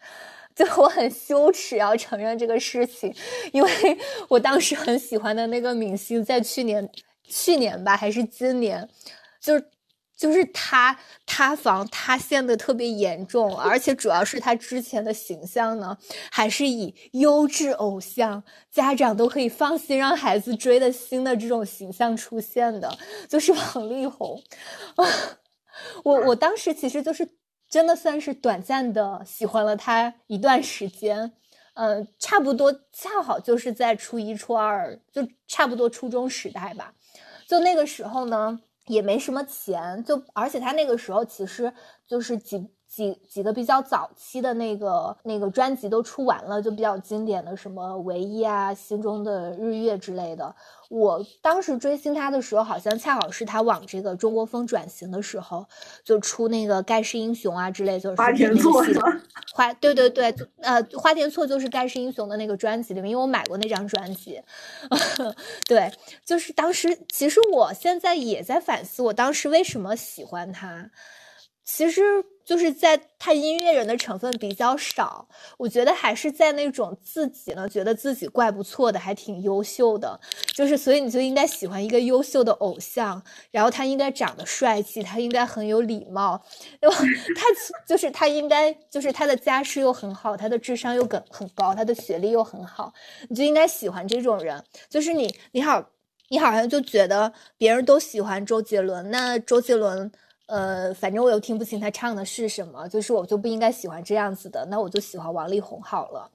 [0.54, 3.12] 就我很羞耻要承认这个事情，
[3.52, 3.98] 因为
[4.30, 6.88] 我当时很喜欢的那个明星在去年，
[7.24, 8.88] 去年吧还是今年，
[9.40, 9.60] 就
[10.16, 15.98] 就是他塌房塌陷的特别严重，而且主要是他之前的形象呢，
[16.30, 22.96] 还是以优质偶像，家长都可以放心让孩子追的星的这种形象出现的，
[23.28, 24.40] 就是王力宏。
[26.04, 27.28] 我我当时其实就是
[27.68, 31.32] 真的算是短暂的喜欢了他一段时间，
[31.74, 36.94] 嗯，差不多恰好就是在初一初二，就差不多初中时代吧。
[37.46, 41.72] 就那个时候呢，也没什么钱，就而且他那个时候其实
[42.06, 42.70] 就是几。
[42.94, 50.54] 几几个比较早期的那个那个专辑都出完了，就比较经典的什么唯一啊、心中的日月之类的。
[50.90, 55.64] 我当时追星他的时候，好像恰好是他往这个中国风转型的时候，
[56.04, 58.84] 就出那个盖世英雄啊之类，就是花田错
[59.54, 64.42] 花对对对，呃，花田错就是盖世英雄的那个专辑里面，因为我买过那张专辑。
[65.66, 65.90] 对，
[66.26, 70.90] 就是当时，其实我现在也在反思，我当时为什么喜欢他。
[71.64, 72.02] 其实
[72.44, 80.18] 就是在他音乐人的成分比较少，我觉得还是在那种自己呢觉得自己怪不错的，还挺优秀的，
[80.54, 86.42] 就是所以你就应该喜欢一个优秀的偶像，然后他应该长得帅气，他应该很有礼貌，
[86.80, 86.96] 对吧？
[87.36, 87.46] 他
[87.86, 92.92] 就是他应该就是他的家世又很好，他的智商又很很高，他的学历又很好，
[93.28, 94.62] 你就应该喜欢这种人。
[94.90, 95.90] 就是你你好
[96.28, 100.10] 你好像就觉得别人都喜欢周杰伦，那周杰伦。
[100.52, 106.30] 呃，反正我又听不清他唱的是什么，就是我就不应该喜欢这样子的，那我就喜欢王力宏好了。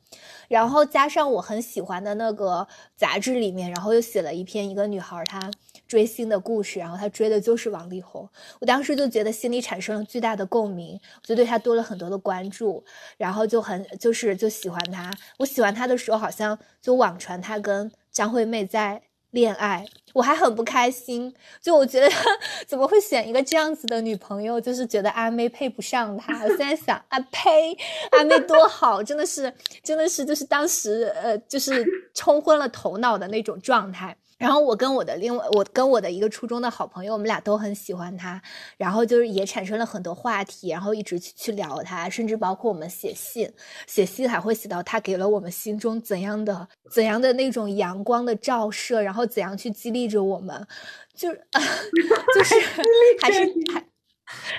[0.48, 5.52] 然后加上我很喜欢的那个杂志里面，然后又写了一篇一个女孩她
[5.88, 8.28] 追星的故事，然后她追的就是王力宏。
[8.60, 12.84] 我当时就觉得心里产生了巨大的共鸣，就对他多了很多的关注，
[13.18, 15.14] 然后就很就是就喜欢他。
[15.38, 19.07] 我喜欢他的时候，好像就网传他跟张惠妹在。
[19.32, 21.34] 恋爱，我还很不开心。
[21.62, 22.10] 就我觉得
[22.66, 26.44] 怎么会选一个这样子的女朋友，就是觉得阿妹配不上他。
[26.44, 27.78] 我现在想，啊呸，
[28.12, 34.16] 阿妹多好，真的是，真的是，就是当时呃，就是冲昏了头脑的那种状态。
[34.38, 38.42] 然后我跟我的另外，我跟我的一个初中的好朋友，我们俩都很喜欢他，
[38.78, 43.52] 然后就是也产生了很多话题，然后一直去去聊他，甚至包括我们写信，
[43.88, 50.68] 写信还会写到他给了我们心中怎样的怎样的那种阳光的照射，然后怎样去激励着我们，
[51.16, 51.48] 就是
[52.36, 52.56] 就是
[53.22, 53.86] 还是还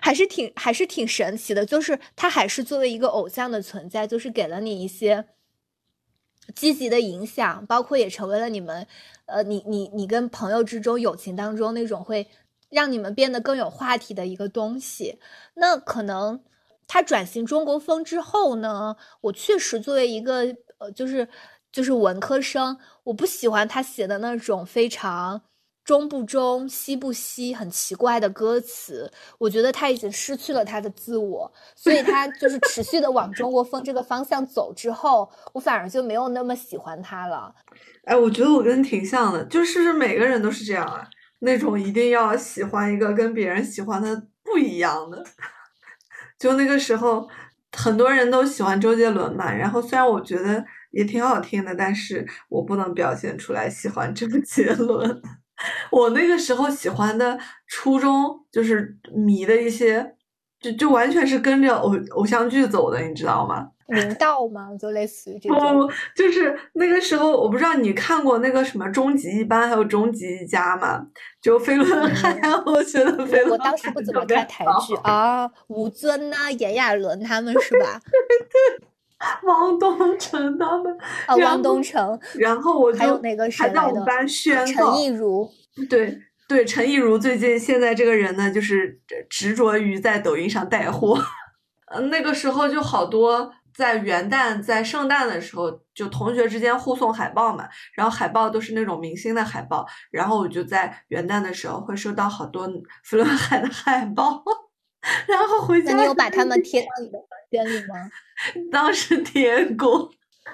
[0.03, 5.27] 还是挺还是挺神奇的，就是他还是作为一个偶像的存在，就是给了你一些。
[6.55, 8.87] 积极的影响，包括也成为了你们，
[9.29, 12.26] 呃，你你你跟朋友之中友情当中那种会
[12.70, 15.18] 让你们变得更有话题的一个东西。
[15.55, 16.43] 那可能
[16.87, 21.29] 他转型中国风之后呢，我确实作为一个呃，就是
[21.70, 25.43] 就是文科生，我不喜欢他写的那种非常
[25.89, 29.11] 中不中西不西很奇怪的歌词。
[29.39, 37.55] 我觉得他已经失去了他的自我，所以他就是持续的往中国风这个方向走之后，我反而就没有那么喜欢他了。
[38.05, 41.09] 哎，我觉得我跟你挺像的，就是每个人都是这样啊，
[41.39, 45.24] 那种一定要喜欢一个跟别人喜欢的不一样的。
[46.39, 47.26] 就那个时候，
[47.72, 55.22] 很多人都喜欢周杰伦嘛，然后虽然我觉得也挺好听的，但是我不能表现出来喜欢周 杰伦。
[55.91, 60.15] 我那个时候喜欢的初中就是迷的一些，
[60.61, 63.69] 就就完全是跟着偶偶像剧走的，你知道吗？
[63.89, 64.69] 明道吗？
[64.79, 65.87] 就类似于这不种。
[65.87, 71.03] 不，就是那个时候，我不知道你看过那个什么《终极一班》还有《终极一家》吗？
[71.41, 77.99] 就飞轮海，我觉得飞轮海我当时不怎么看台剧啊，吴尊呐、炎亚纶他们是吧？
[79.45, 80.97] 汪东城他们
[81.27, 85.51] 啊，然汪东城，然后我就还有那个谁还在我们班宣陈告，亦儒。
[85.89, 91.19] 对对，陈亦儒最近现在这个人呢，就是执着于在抖音上带货。
[91.93, 102.69] 嗯，那个时候就好多在元旦、在圣诞的时候，就同学之间互送海报嘛，然后海报都是那种明星的海报，然后我就在元旦的时候会收到好多
[103.05, 104.43] 弗伦海的海报，
[105.27, 107.19] 然后回家那你有把他们贴到你的
[107.51, 107.94] 房间里吗？
[108.70, 110.11] 当时贴过，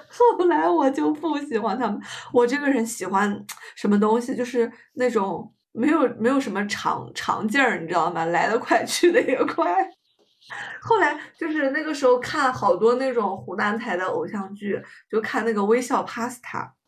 [0.09, 2.01] 后来我就不喜欢他们。
[2.31, 8.25] 我这个人喜欢什么东西，就是那种没有没有什么长长劲儿，你知道吗？
[8.25, 9.89] 来得快，去得也快。
[10.79, 14.79] 后来就是那个时候看好多那种湖南台的偶像剧，
[15.09, 16.39] 就看那个《微笑 Pasta》，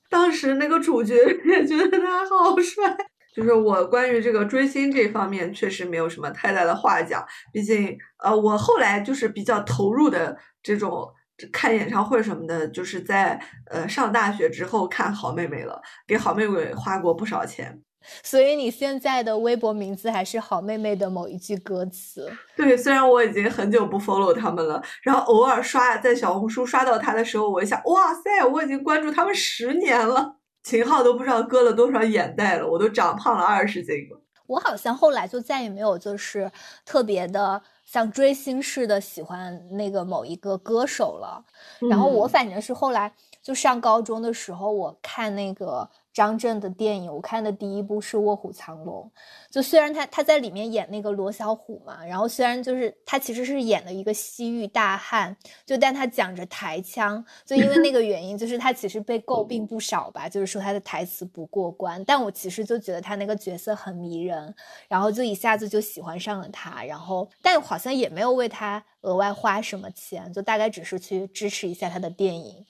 [0.09, 2.95] 当时那个主角也觉得他好帅。
[3.37, 7.23] 就是我关于这个追星这方面确实没有什么太大的话讲，
[7.53, 11.07] 毕竟呃，我后来就是比较投入的这种
[11.53, 17.79] 看演唱会什么的，就是在呃上大学之后看好妹妹了，给好妹妹花过不少钱。
[18.23, 22.27] 所以你现在的微博名字还是好妹妹的某一句歌词。
[22.55, 30.37] 对，虽然我已经很久不 follow 他们了，然后偶尔刷在小红书刷到他的时候，我一想，哇塞，我已经关注他们十年了，
[30.67, 34.21] 秦昊都不知道割了多少眼袋了，我都长胖了二十斤了。
[34.47, 36.51] 我好像后来就再也没有就是
[36.85, 41.41] 特别的像追星似的喜欢那个某一个歌手了。
[41.89, 49.03] 然后我嗯反正是后来就上高中的时候，我看那个张震的电影，我看的第一部是《卧虎藏龙》。
[49.51, 62.03] 就虽然他他在里面演那个罗小虎嘛，然后虽然就是他其实是演了一个西域大汉，就但他讲着台腔，就因为那个原因，就是他其实被诟病不少吧，就是说他的台词不过关。
[62.03, 64.51] 但我其实就觉得他那个角色很迷人，
[64.87, 72.65] 然后就一下子就喜欢上了他，然后但好像也没有为他额外花什么钱，就大概只是去支持一下他的电影。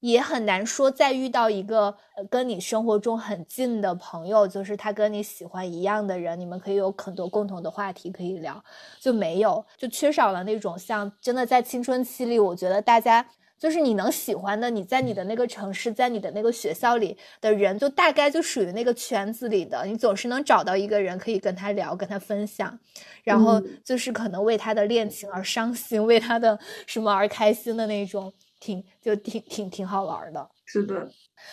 [0.00, 8.62] 也很难说再遇到一个呃跟你生活中很近的朋友，就是他跟你喜欢一样的人，你们可以有很多共同的话题可以聊，
[9.00, 13.26] 就没有，就缺少了那种像真的在青春期里，我觉得大家
[13.58, 22.78] 就是你能喜欢的，你在你的那个城市，在你的那个学校里的人，就大概就属于那个圈子里的，你总是能找到一个人可以跟他聊，跟他分享，
[23.24, 23.80] 然后嗯。
[23.82, 28.32] 就是可能为他的恋情而伤心，为他的什么而开心的那种，
[28.66, 30.50] 挺就挺挺挺好玩的。
[30.64, 31.08] 是的，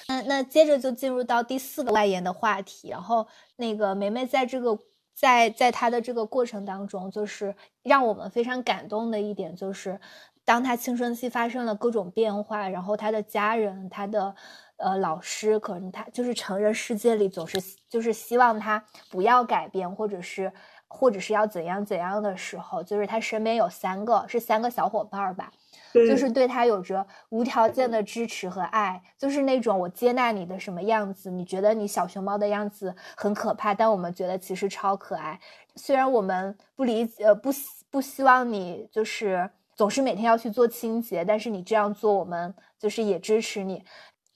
[0.07, 4.77] 那那接着就进入到第四个外延的话题，然后那个梅梅在这个
[5.13, 9.99] 在在她的这个过程当中，就是让我们非常感动的一点，就是
[10.43, 14.35] 当她青春期发生了各种变化，然后她的家人、她的
[14.77, 20.51] 呃老师，可能她就是成人世界里总是就是希望她不要改变，或者是
[20.87, 25.62] 或者是要怎样怎样的时候，就是她身边有三个是三个小伙伴儿吧，对
[25.93, 35.39] 就是对他有着无条件的支持和爱，就是那种我接纳你的什么样子，你觉得你小熊猫的样子很可怕，但我们觉得其实超可爱。
[35.75, 43.83] 虽然我们不理解，呃，不希不希望你就是总是每天要去做清洁，但是你这样做，我们就是也支持你。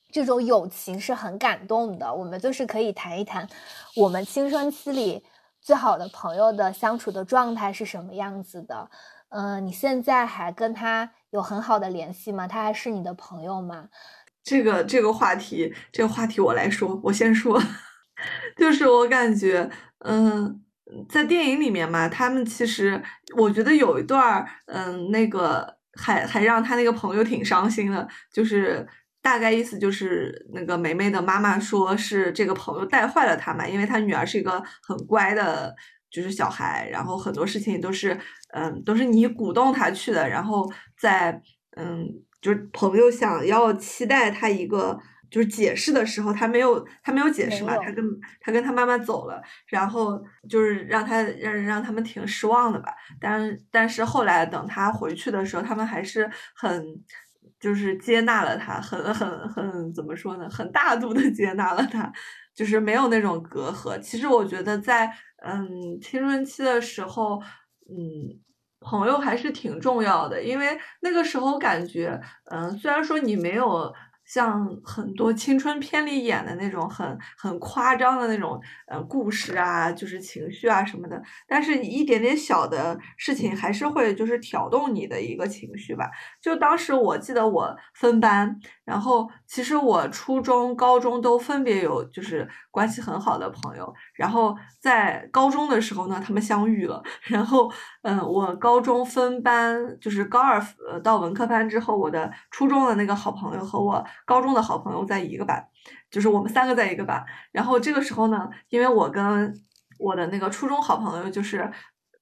[0.10, 3.48] 这种友情是很感动的，我们就是可以谈一谈
[3.96, 5.24] 我们青春期里
[5.60, 8.90] 最好的朋友的相处的状态是什么样子的。
[9.30, 12.48] 嗯、你现在还跟他有很好的联系吗？
[12.48, 13.90] 他还是你的朋友吗？
[14.44, 17.62] 这个这个话题，这个话题我来说，我先说，
[18.56, 19.70] 就是我感觉，
[20.00, 20.62] 嗯，
[21.10, 23.04] 在电影里面嘛，他们其实
[23.36, 28.88] 我觉得有一段儿，嗯，那个还还让他那个朋友挺伤心的，就是
[29.22, 35.76] 大概意思就是那个梅梅的妈妈说是这个朋友带坏了她嘛，因为她女儿是一个很乖的。
[36.10, 38.18] 就是小孩，然后很多事情都是，
[38.54, 41.42] 嗯，都是你鼓动他去的，然后在，
[41.76, 42.08] 嗯，
[42.42, 44.98] 就是朋友想要期待他一个
[45.30, 48.04] 就是解释的时候，他没有他没有解释嘛，他跟
[48.40, 52.94] 他跟他妈妈走了，然后就是让他让让他们挺失望的吧。
[53.20, 56.82] 但但是后来等他回去的时候，他们还是很
[57.60, 62.10] 就是接纳了他，很很很怎么说呢，很大度的接纳了他，
[62.56, 64.00] 就是没有那种隔阂。
[64.00, 65.12] 其实我觉得在
[65.46, 65.68] 嗯
[66.02, 67.42] 青春期的时候，
[67.90, 68.42] 嗯。
[68.80, 72.18] 朋友还是挺重要的，因为那个时候感觉，
[72.52, 73.92] 嗯，虽然说你没有
[74.24, 86.08] 像很多青春片里演的那种很很夸张的那种，呃，故事啊，就是情绪啊什么的，但是一点点小的事情还是会就是挑动你的一个情绪吧。
[86.40, 97.72] 就当时我记得我分班，然后其实我初中、高中都分别有就是关系很好的朋友，然后在高中的时候呢，他们相遇了，然后
[98.02, 105.66] 嗯，我高中分班就是高二呃到文科班之后，我的初中的那个好朋友和我高中的好朋友在一个班，
[106.12, 107.26] 就是我们三个在一个班。
[107.54, 109.54] 然后这个时候呢，因为我跟
[109.98, 111.72] 我的那个初中好朋友就是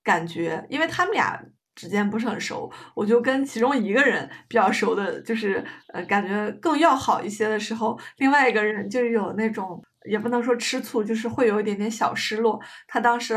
[0.04, 1.42] 感觉，因为他们俩
[1.76, 5.64] 之间不是很熟，我就跟其中一个人比较熟的，就是
[5.94, 12.60] 呃感觉更要好一些的时候，另外一个人就有那种也不能说吃醋，就是会有一点点小失落。
[12.88, 13.36] 他当时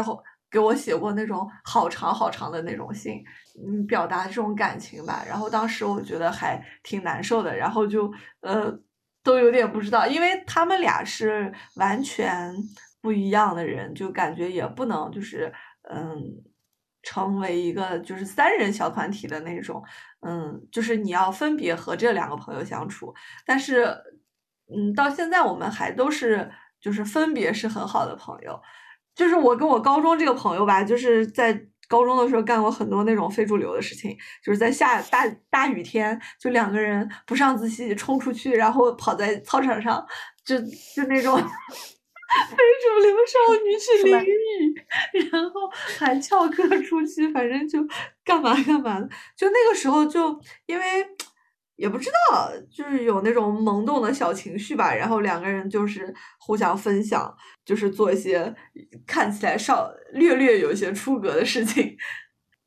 [0.51, 3.22] 给我写过那种好长好长的那种信，
[3.66, 5.22] 嗯，表达这种感情吧。
[5.28, 8.11] 然后当时我觉得还挺难受的，然后就
[8.41, 8.72] 呃
[9.22, 12.55] 都有点不知道，因为他们俩是完全
[13.03, 15.53] 不一样的人，就感觉也不能就是
[15.91, 16.16] 嗯
[17.03, 19.82] 成为一个就是三人小团体的那种，
[20.26, 23.14] 嗯，就是你要分别和这两个朋友相处，
[23.46, 23.84] 但是
[24.74, 28.61] 嗯到现在我们还都是就是分别是很好的朋友。
[29.14, 31.53] 就是我跟我高中这个朋友吧，就是在
[31.88, 40.07] 高中的时候干过很多那种非主流的事情，就是在下大大雨天，就两个人不上自习冲出去，然后跑在操场上，
[40.44, 40.57] 就
[40.94, 41.42] 就那种
[42.50, 47.78] 非主流少女去淋雨，然后还翘课出去，反正就
[48.24, 49.08] 干嘛干嘛的。
[49.36, 50.84] 就那个时候，就因为
[51.76, 57.34] 也不知道，就是有那种萌动的小情绪吧，然后两个人就是互相分享。
[57.64, 58.54] 就是做一些
[59.06, 61.94] 看起来稍略略有一些出格的事情，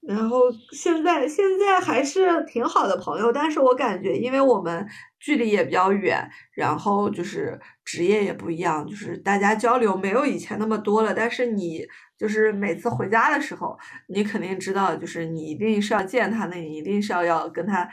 [0.08, 4.88] 然后现在现在还是挺好的朋友，但是我感觉因为我们
[5.20, 11.14] 距离也比较远，然后就是职业也不一样，就是大家交流没有以前那么多了。
[11.14, 11.86] 但是你
[12.18, 13.78] 就是每次回家的时候，
[14.08, 17.88] 你肯定知道，就是你一定是要见他，那你一定是要要跟他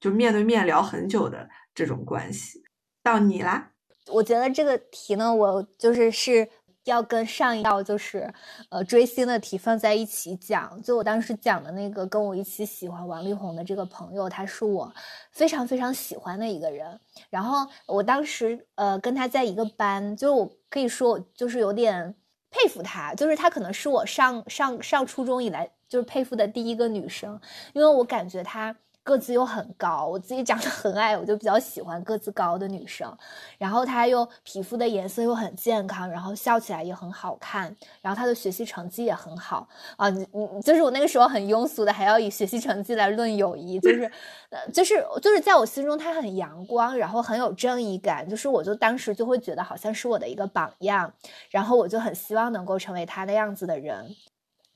[0.00, 2.62] 就面对面聊很久的这种关系。
[3.02, 3.68] 到你啦。
[4.08, 6.48] 我觉得这个题呢，我就是是
[6.84, 8.32] 要跟上一道就是
[8.68, 10.80] 呃追星的题放在一起讲。
[10.82, 14.92] 就我当时讲的那个跟我一起喜欢王力宏的这个朋友，他是我
[15.30, 16.98] 非常非常喜欢的一个人。
[17.30, 22.14] 然后我当时呃跟他在一个班，就是我可以说我就是有点
[22.50, 27.40] 佩服他，就是他可能是我上上上初中以来就是佩服的第一个女生，
[27.72, 28.76] 因为我感觉她。
[29.02, 33.12] 个子又很高，我自己长得很矮，我就比较喜欢个子高的女生。
[33.58, 37.74] 然后她又皮肤的颜色又很健康，然后笑起来也很好看。
[38.00, 44.04] 然后她的学习成绩也很好啊，你你就是我那个时候很庸俗的，还要以学习成绩来论友谊，就是
[44.50, 51.12] 呃就是就是在我心中她很阳光，然后很有正义感，就是我就当时就会觉得好像是我的一个榜样，
[51.50, 54.14] 然后我就很希望能够成为她那样子的人。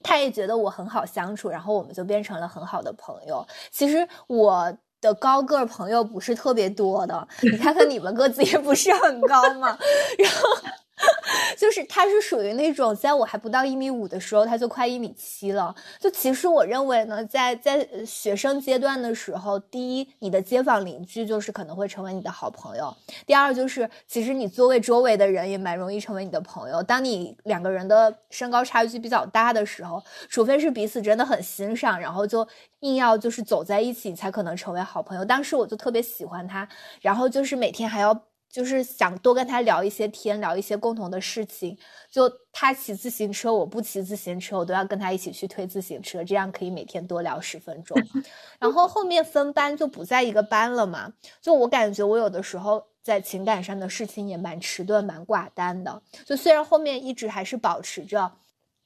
[0.03, 3.47] 他也觉得我很好相处，然后我们就变成了很好的朋友。
[3.71, 9.77] 其实我的高个朋友不是特别多的，你看看你们个子也不是很高嘛，
[10.19, 10.49] 然后。
[11.59, 15.75] 就是他是属于那种，在我还不到一米五的时候，他就快一米七了。
[16.01, 22.87] 就其实我认为呢，在在学生阶段的时候，第一，你的街坊邻居就是可能会成为你的好朋友；
[23.27, 26.83] 第二，就是其实你座位周围的人也蛮容易成为你的朋友。
[26.83, 32.47] 当你两个人的身高差距比较大的时候，除非是彼此真的很欣赏，然后就
[32.81, 35.25] 硬要就是走在一起，才可能成为好朋友。
[35.25, 36.67] 当时我就特别喜欢他，
[37.03, 38.19] 然后就是每天还要。
[38.51, 41.77] 就是想多跟他聊一些天，聊一些共同的事情。
[42.11, 47.97] 就他骑自行车，我不骑自行车，我都要跟他一起去推自行车，这样可以每天多聊十分钟。
[48.59, 51.13] 然后后面分班就不在一个班了嘛。
[51.43, 56.03] 就我感觉我有的时候在情感上的事情也蛮迟钝、蛮寡淡的。
[56.25, 58.33] 就虽然后面一直还是保持着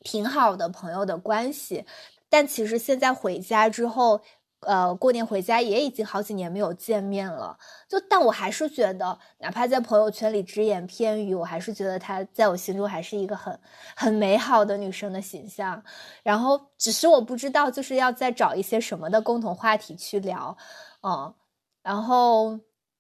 [0.01, 1.85] 挺好的朋友的关系，
[2.29, 4.21] 但其实现在回家之后。
[4.61, 7.57] 呃，过年回家也已经好几年没有见面了，
[7.89, 13.59] 就但我还是觉得，哪怕在朋友圈里只言片语，我还是觉得她在我心中还是一个很
[13.97, 15.83] 很美好的女生的形象。
[16.23, 20.57] 然后，只是我不知道就是要再找一些什么的共同话题去聊，
[21.03, 21.35] 嗯，
[21.83, 22.59] 然后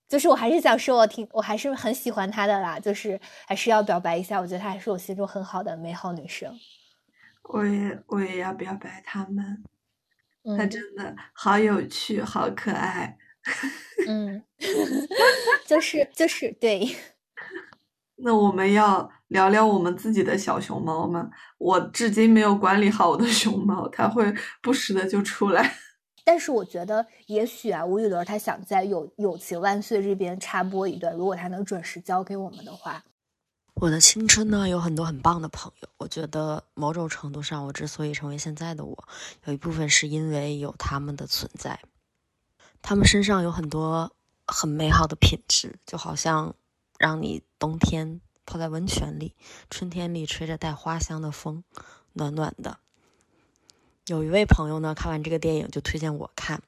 [0.08, 6.58] 就是我还是想说，我挺我还是很喜欢她的啦，就是还是要表白一下，我觉得她还是我心中很好的美好女生。
[7.44, 9.62] 我也我也要表白他们，
[10.56, 13.16] 他嗯真的好有趣，好可爱。
[14.08, 14.42] 嗯，
[15.66, 16.86] 就是就是对，
[18.16, 21.30] 那我们要聊聊我们自己的小熊猫吗？
[21.58, 24.32] 我至今没有管理好我的熊猫，它会
[24.62, 25.74] 不时的就出来。
[26.22, 33.02] 但是我觉得也许啊，吴宇伦他想在友友情万岁这边插播一段，如果他能准时交给我们的话，
[33.80, 35.88] 我的青春呢，有很多很棒的朋友。
[35.96, 39.08] 我觉得某种程度上，我之所以成为现在的我，
[39.46, 41.80] 有一部分是因为有他们的存在。
[42.82, 44.12] 他们身上有很多
[44.46, 46.54] 很美好的品质，就好像
[46.98, 49.34] 让你冬天泡在温泉里，
[49.70, 51.64] 春天里吹着带花香的风，
[52.12, 52.80] 暖暖的。
[54.04, 56.62] 有一位朋友呢，看完这个电影就推荐我看，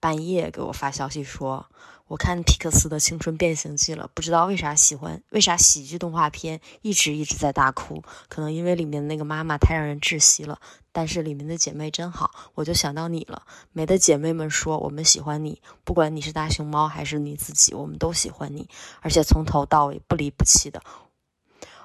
[0.00, 1.68] 半夜给我发消息说，
[2.08, 10.58] 我看皮克斯的《青春变形记》了，不知道为啥喜欢，为啥喜剧动画片一直一直在大哭，可能因为里面那个妈妈太让人窒息了。
[10.90, 13.42] 但是里面的姐妹真好，我就想到你了。
[13.72, 18.68] 美的姐妹们说我们喜欢你，不管你是大熊猫还是你自己，我们都喜欢你，
[19.00, 20.82] 而且从头到尾不离不弃的。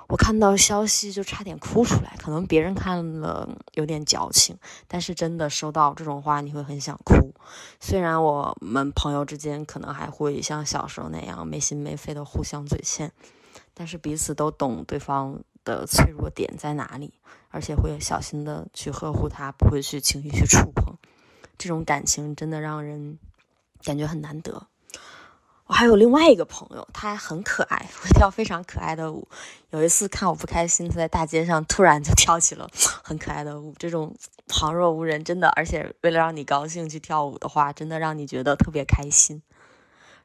[0.08, 7.34] 我看到消息就差点哭出来，可能别人看了有点矫情，但是真的收到这种话，你会很想哭。
[7.80, 13.12] 虽然我们朋友之间可能还会像小时候那样没心没肺的互相嘴欠，
[13.74, 17.14] 但是彼此都懂对方的脆弱点在哪里，
[17.50, 20.96] 而且会小心的去呵护他，不会去轻易去触碰。
[21.58, 23.18] 这种感情真的让人
[23.84, 24.68] 感觉很难得。
[25.66, 29.28] 我还有另外一个朋友，他很可爱，会跳非常可爱的舞。
[29.70, 32.70] 有一次看我不开心，他在大街上突然就跳起了
[33.02, 33.74] 很可爱的舞。
[33.80, 34.14] 这种
[34.48, 39.42] 旁若无人，真的，而且为了让你高兴去跳舞的话，真的让你觉得特别开心。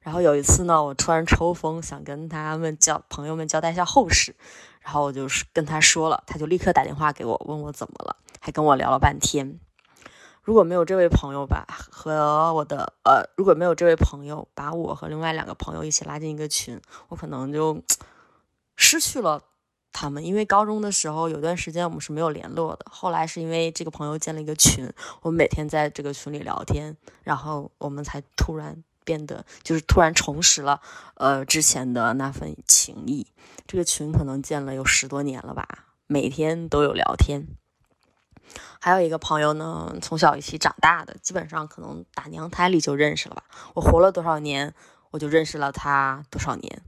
[0.00, 4.34] 然后有一次呢，我突然抽风，想跟他们交朋友们交代一下后事，
[4.80, 9.60] 然后我就是跟他说了，他就立刻打电话给我，问我怎么了，还跟我聊了半天。
[10.48, 17.82] 如果没有这位朋友吧，和我的呃，如果没有这位朋友把我和另外两个朋友一起拉进一个群，我可能就
[18.74, 19.42] 失去了
[19.92, 20.24] 他们。
[20.24, 24.90] 因为高中的时候有段时间我们是没有联络的，后来是因为这个朋友建了一个群，
[25.20, 30.80] 我们每天在这个群里聊天，然后我们才突然变得就是突然重拾了
[31.16, 33.26] 呃之前的那份情谊。
[33.66, 35.68] 这个群可能建了有十多年了吧，
[36.06, 37.48] 每天都有聊天。
[38.80, 43.44] 还有一个朋友呢，从小一起长大的，基本上可能打娘胎里就认识了吧。
[43.74, 44.74] 我活了多少年，
[45.10, 46.82] 我就认识了他多少年。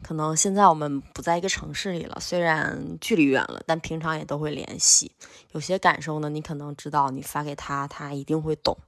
[0.00, 5.10] 可能现在我们不在一个城市里了，虽然距离远了，但平常也都会联系。
[5.50, 8.78] 有些感受呢，你可能知道，你发给他，他一定会懂。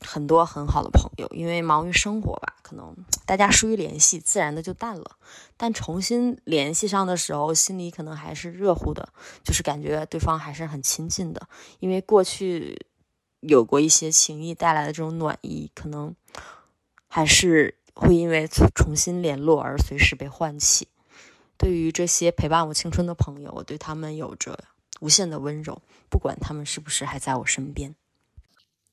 [0.00, 5.16] 很多很好的朋友，因为忙于生活吧，可能大家疏于联系，自然的就淡了。
[5.56, 9.08] 但重新联系上的时候，心里可能还是热乎的，
[9.42, 11.48] 就是感觉对方还是很亲近的。
[11.78, 12.86] 因为过去
[13.40, 16.14] 有过一些情谊带来的这种暖意，可能
[17.08, 20.88] 还是会因为重新联络而随时被唤起。
[21.56, 24.58] 对于这些陪伴我青春的朋友，我对他们有着
[25.00, 25.80] 无限的温柔，
[26.10, 27.94] 不管他们是不是还在我身边。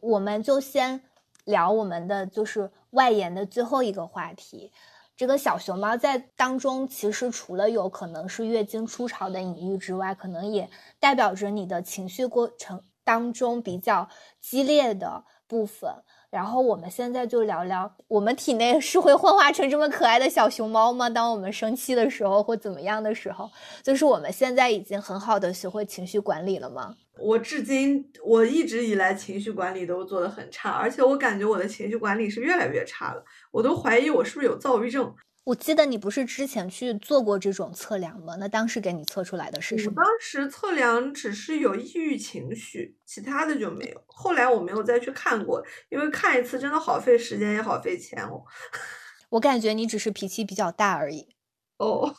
[0.01, 1.01] 我们就先
[1.45, 4.73] 聊我们的就是外延的最后一个话题。
[5.15, 15.91] 这个小熊猫在当中，其实除了有可能是月经初潮的隐喻之外，可能也代表着你的情绪过程当中比较激烈的部分。
[16.31, 21.09] 然后我们现在就聊聊，我们体内是会幻化成这么可爱的小熊猫吗？
[21.09, 23.49] 当我们生气的时候或怎么样的时候，
[23.83, 26.95] 就是我们现在已经很好的学会情绪管理了吗？
[27.19, 33.21] 我至今，我一直以来情绪管理都做得很差，而且我感觉我的情绪管理是越来越差了，
[33.51, 35.13] 我都怀疑我是不是有躁郁症。
[35.43, 38.35] 我记得你不是之前去做过这种测量吗？
[38.39, 39.95] 那当时给你测出来的是什么？
[39.95, 44.03] 我当时测量只是有抑郁情绪，其他的就没有。
[44.05, 48.43] 后来我没有再去看过，因为看一次真的好费时间也好费钱哦。
[49.29, 51.29] 我感觉你只是脾气比较大而已。
[51.77, 52.13] 哦，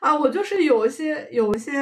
[0.00, 1.72] 啊，我就是有一些有一些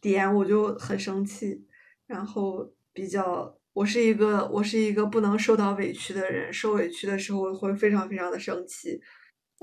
[0.00, 1.64] 点我就很生气，
[2.06, 9.00] 然后比较，我是一个我是一个不能受到委屈的人，受委屈的时候我会非常非常的生气。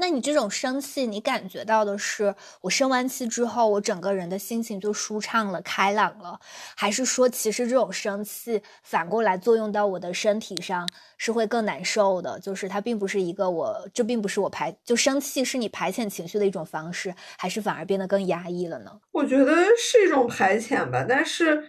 [0.02, 6.40] 那你这种生气，你感觉到的是我生完气之后，我整个人的心情就舒畅了、开朗了，
[6.76, 10.90] 还是说其实这种生气反过来作用到我的身体上
[11.20, 12.40] 是会更难受的？
[12.40, 18.92] 就是它并不是一个我，这并不是我排，就生气是你排遣情绪的一种方式，还是反而变得更压抑了呢？
[19.12, 21.64] 我觉得是一种排遣吧，但是，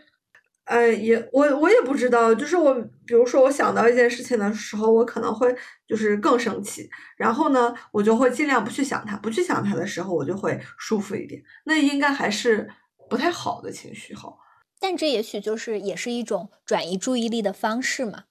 [0.73, 5.55] 呃，也我我也不知道，就是我，比如说我想到一件事情的时候，我可能会
[5.87, 11.43] 就是更生气，然后呢，我就会尽量不去想它，不去想它的时候，我就会舒服一点。
[11.67, 12.67] 那应该还是
[13.11, 14.33] 不太好的情绪哈。
[14.81, 18.25] 但这也许就是也是一种转移注意力的方式嘛。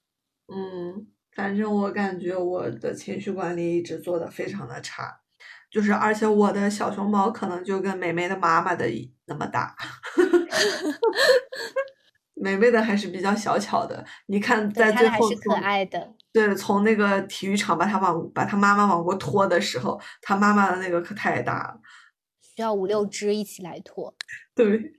[0.52, 5.22] 嗯，反正我感觉我的情绪管理一直做的非常的差，
[5.70, 9.76] 就是而且我的小熊猫可能就跟梅梅的妈妈的一那么大。
[12.42, 16.14] 美味的还是比较小巧的，你看在最后还是可爱的。
[16.34, 21.80] 对，从那个体育场把他往把他妈妈往过拖的时候，他妈妈的那个可太大了，
[22.42, 24.14] 需要五六只一起来拖。
[24.56, 24.94] 对，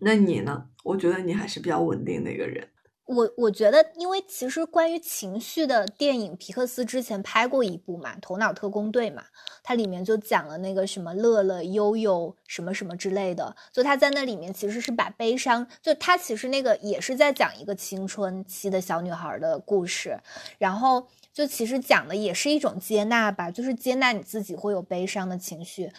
[0.00, 0.68] 那你呢？
[0.84, 2.66] 我觉得你还是比较稳定的一个人。
[3.06, 9.22] 我我觉得，因为其实关于情绪的电影，皮克斯之前拍过一部嘛，《头脑特工队》嘛，
[9.62, 20.18] 它里面就讲了那个什么乐乐、悠悠什么什么之类的，就他在那里面其实是把悲伤，就他其实那个也是在讲一个青春期的小女孩的故事，
[20.58, 25.92] 然后就其实讲的也是一种接纳吧，就是接纳你自己会有悲伤的情绪，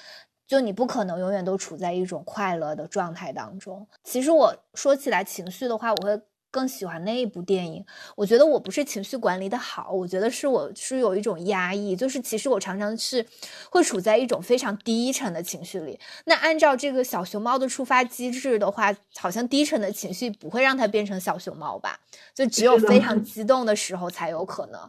[0.46, 3.88] 就你不可能永远都处在一种快乐的状态当中。
[4.04, 6.22] 其实我说起来情绪的话，我会。
[6.58, 7.86] 更喜欢那一部电影，
[8.16, 13.24] 我觉得我不是情绪管理的好，我觉得是我是有一种压抑，就是其实我常常是
[13.70, 16.00] 会处在一种非常低沉的情绪里。
[16.26, 22.00] 那按照这个小熊猫的触发机制的话，好像低沉的情绪不会让它变成小熊猫吧？
[22.34, 24.82] 就只有非常激动的时候才有可能。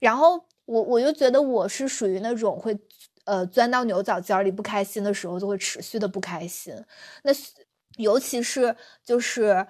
[0.00, 2.76] 然后我我就觉得我是属于那种会
[3.26, 6.74] 呃钻到牛角尖里不开心的时候就会持续的不开心。
[7.22, 7.30] 那
[7.96, 9.64] 尤其是就是。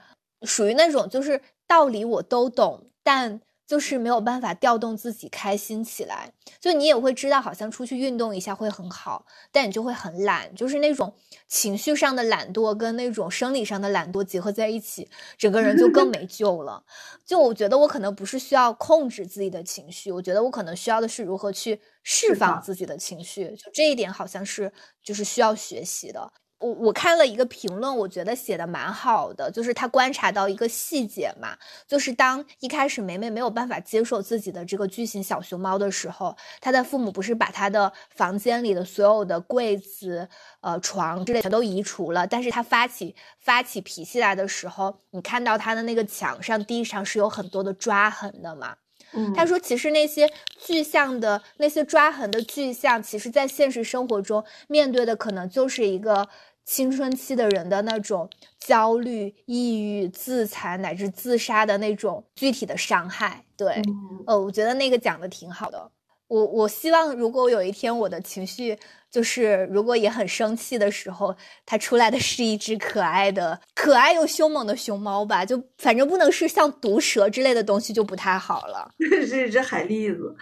[0.44, 6.32] 属于那种就是道理我都懂，但就是没有办法调动自己开心起来。
[6.60, 11.14] 就你也会知道，好像出去运动一下会很好，但你就会很懒，就是那种
[11.48, 16.84] 情绪上的懒惰跟那种生理上的懒惰结合在一起，整个人就更 没救了。
[17.24, 23.54] 就我觉得我可能不是需要控制自己的情绪，我觉得我可能需要的是如何去释放自己的情绪。
[23.56, 24.72] 就这一点好像是
[25.02, 26.32] 就是需要学习的。
[26.62, 31.56] 我我看了一个评论，我觉得写的蛮好的，就是他观察到一个细节嘛，
[31.88, 40.28] 就是当一开始梅梅没有办法接受自己的这个巨型小熊猫的时候，她的父母不是把她的房间里的所有的柜子、
[40.60, 48.76] 呃床之类全都移除了，但是她发起发起脾气来的时候，你看到她的那个墙上、地上是有很多的抓痕的嘛？
[49.14, 56.28] 嗯，他说其实那些具象的那些抓痕的具象，其实在现实生活中面对的可能就是一个。
[56.64, 63.82] 青春期的人的那种焦虑、抑郁、自残乃至自杀的那种具体的伤害，对，
[64.26, 65.90] 呃，我觉得那个讲的挺好的。
[66.28, 68.78] 我我希望，如果有一天我的情绪
[69.10, 71.36] 就是如果也很生气的时候，
[71.66, 78.90] 它出来的是一只可爱的、可爱又凶猛的熊猫吧，就反正不能是像毒蛇之类的东西，就不太好了。
[79.26, 80.34] 是一只海蛎子。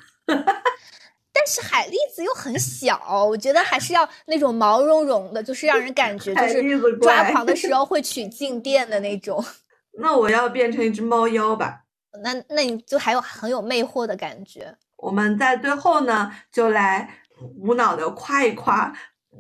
[1.40, 9.42] 但是海蛎子又很小，我觉得还是要那种毛茸茸的，就是让人感觉就是抓狂的时候会取静电的那种。
[9.98, 11.84] 那我要变成一只猫妖吧？
[12.22, 14.76] 那那你就还有很有魅惑的感觉。
[14.98, 17.08] 我们在最后呢，就来
[17.56, 18.92] 无脑的夸一夸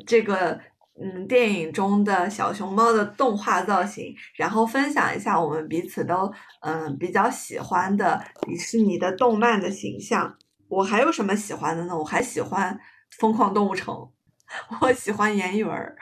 [0.06, 0.58] 这个
[0.98, 6.32] 嗯电影中的小熊猫的动画造型，然后分享一下我们彼此都
[6.62, 10.38] 嗯比较喜欢的迪士尼的动漫的形象。
[10.70, 11.98] 我还有什么喜欢的呢？
[11.98, 12.74] 我还喜欢
[13.18, 13.94] 《疯狂动物城》，
[14.80, 15.96] 我喜欢鲶鱼儿。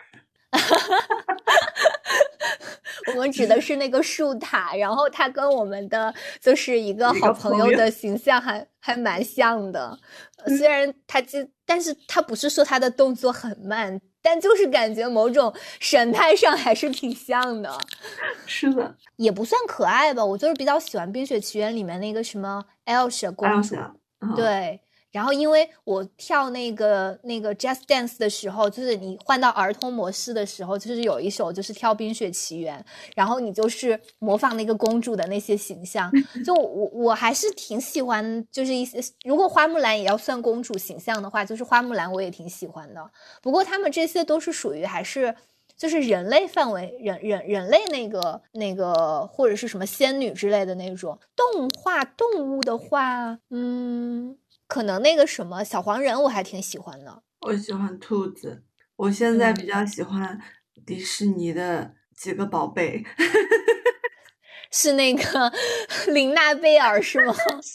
[3.14, 9.98] 我们指的是那个树塔，然后它跟我们的就是一个好朋友的形象还还蛮像的。
[10.58, 17.78] 虽然他就，但是他不是说他的动作很慢，但就是感觉某种神态上还是挺像的。
[18.46, 20.22] 是的，也不算可爱吧。
[20.22, 23.74] 我就是比较喜欢《冰雪奇缘》里面那个什么 Elsa 公主。
[24.36, 32.78] 对，然后因为我跳那个那个 Just Dance 的时候，就是你换到儿童模式的时候，就是有一首就是跳《冰雪奇缘》，
[33.16, 36.10] 然后你就是模仿那个公主的那些形象，
[36.44, 43.10] 就我我还是挺喜欢，就是一些如果花木兰也要算公主形象的话，就是花木兰我也挺喜欢的。
[43.40, 45.34] 不过他们这些都是属于还是
[45.78, 54.36] 就是人类范围人人人类那个那个或者是什么仙女之类的那种动画动物的话，嗯。
[54.66, 58.64] 可能那个什么小黄人我还挺喜欢的，我喜欢兔子。
[58.96, 60.38] 我现在比较喜欢
[60.84, 63.02] 迪士尼的几个宝贝，
[64.70, 65.50] 是那个
[66.12, 67.32] 琳娜贝尔是吗？
[67.62, 67.72] 是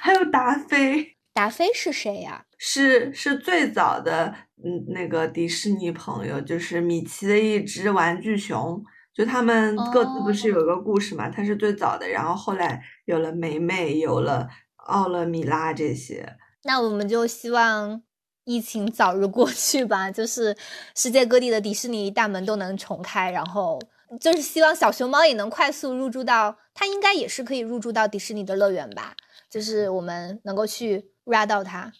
[0.00, 1.16] 还有达菲。
[1.32, 2.44] 达菲是谁呀？
[2.58, 4.34] 是是最早的
[4.64, 8.82] 嗯那个迪士尼朋友，就是米奇的一只玩具熊，
[9.14, 11.28] 就他们各自不是有个故事嘛？
[11.28, 14.48] 他是最早的，然后后来有了梅梅，有了
[14.86, 16.36] 奥勒米拉这些。
[16.64, 18.02] 那我们就希望
[18.44, 20.56] 疫情早日过去吧，就是
[20.94, 23.78] 世界各地的迪士尼大门都能重开，然后
[24.20, 29.14] 就是希望小熊猫也能快速入住到，它应该也是可以入住到迪士尼的乐园吧，
[29.50, 31.92] 就是我们能够去 ride 到它。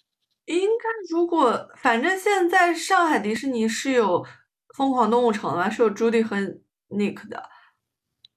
[0.47, 4.25] 应该如果反正现在上海迪士尼是有
[4.77, 6.37] 疯狂动物城了，是有朱迪和
[6.89, 7.43] Nick 的，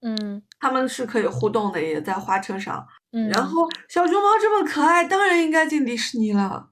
[0.01, 2.85] 嗯他们是可以互动的，也在花车上。
[3.11, 6.69] 嗯，然后小熊猫这么可爱，当然应该进迪士尼了。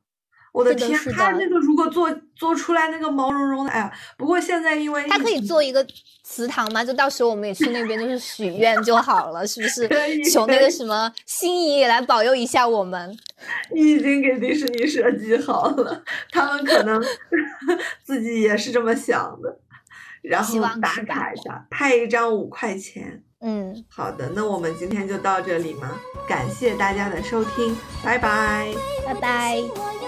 [0.57, 3.91] 我的天，是的是的它那个如果做做出来那个毛茸茸的，哎呀！
[4.17, 5.85] 不过现在因为他可以做一个
[6.23, 6.83] 祠堂嘛？
[6.83, 9.87] 就到时候我们也去那边，就是许愿就好了，是不是？
[10.31, 13.15] 求那个什么心仪也来保佑一下我们。
[13.71, 16.99] 你已经给迪士尼设计好了，他们可能
[18.03, 19.59] 自己也是这么想的。
[20.23, 23.21] 然后打卡一下，拍一张五块钱。
[23.39, 25.91] 嗯，好的，那我们今天就到这里嘛，
[26.27, 28.73] 感谢大家的收听，拜拜。
[29.05, 29.61] 拜拜。
[29.75, 30.06] 我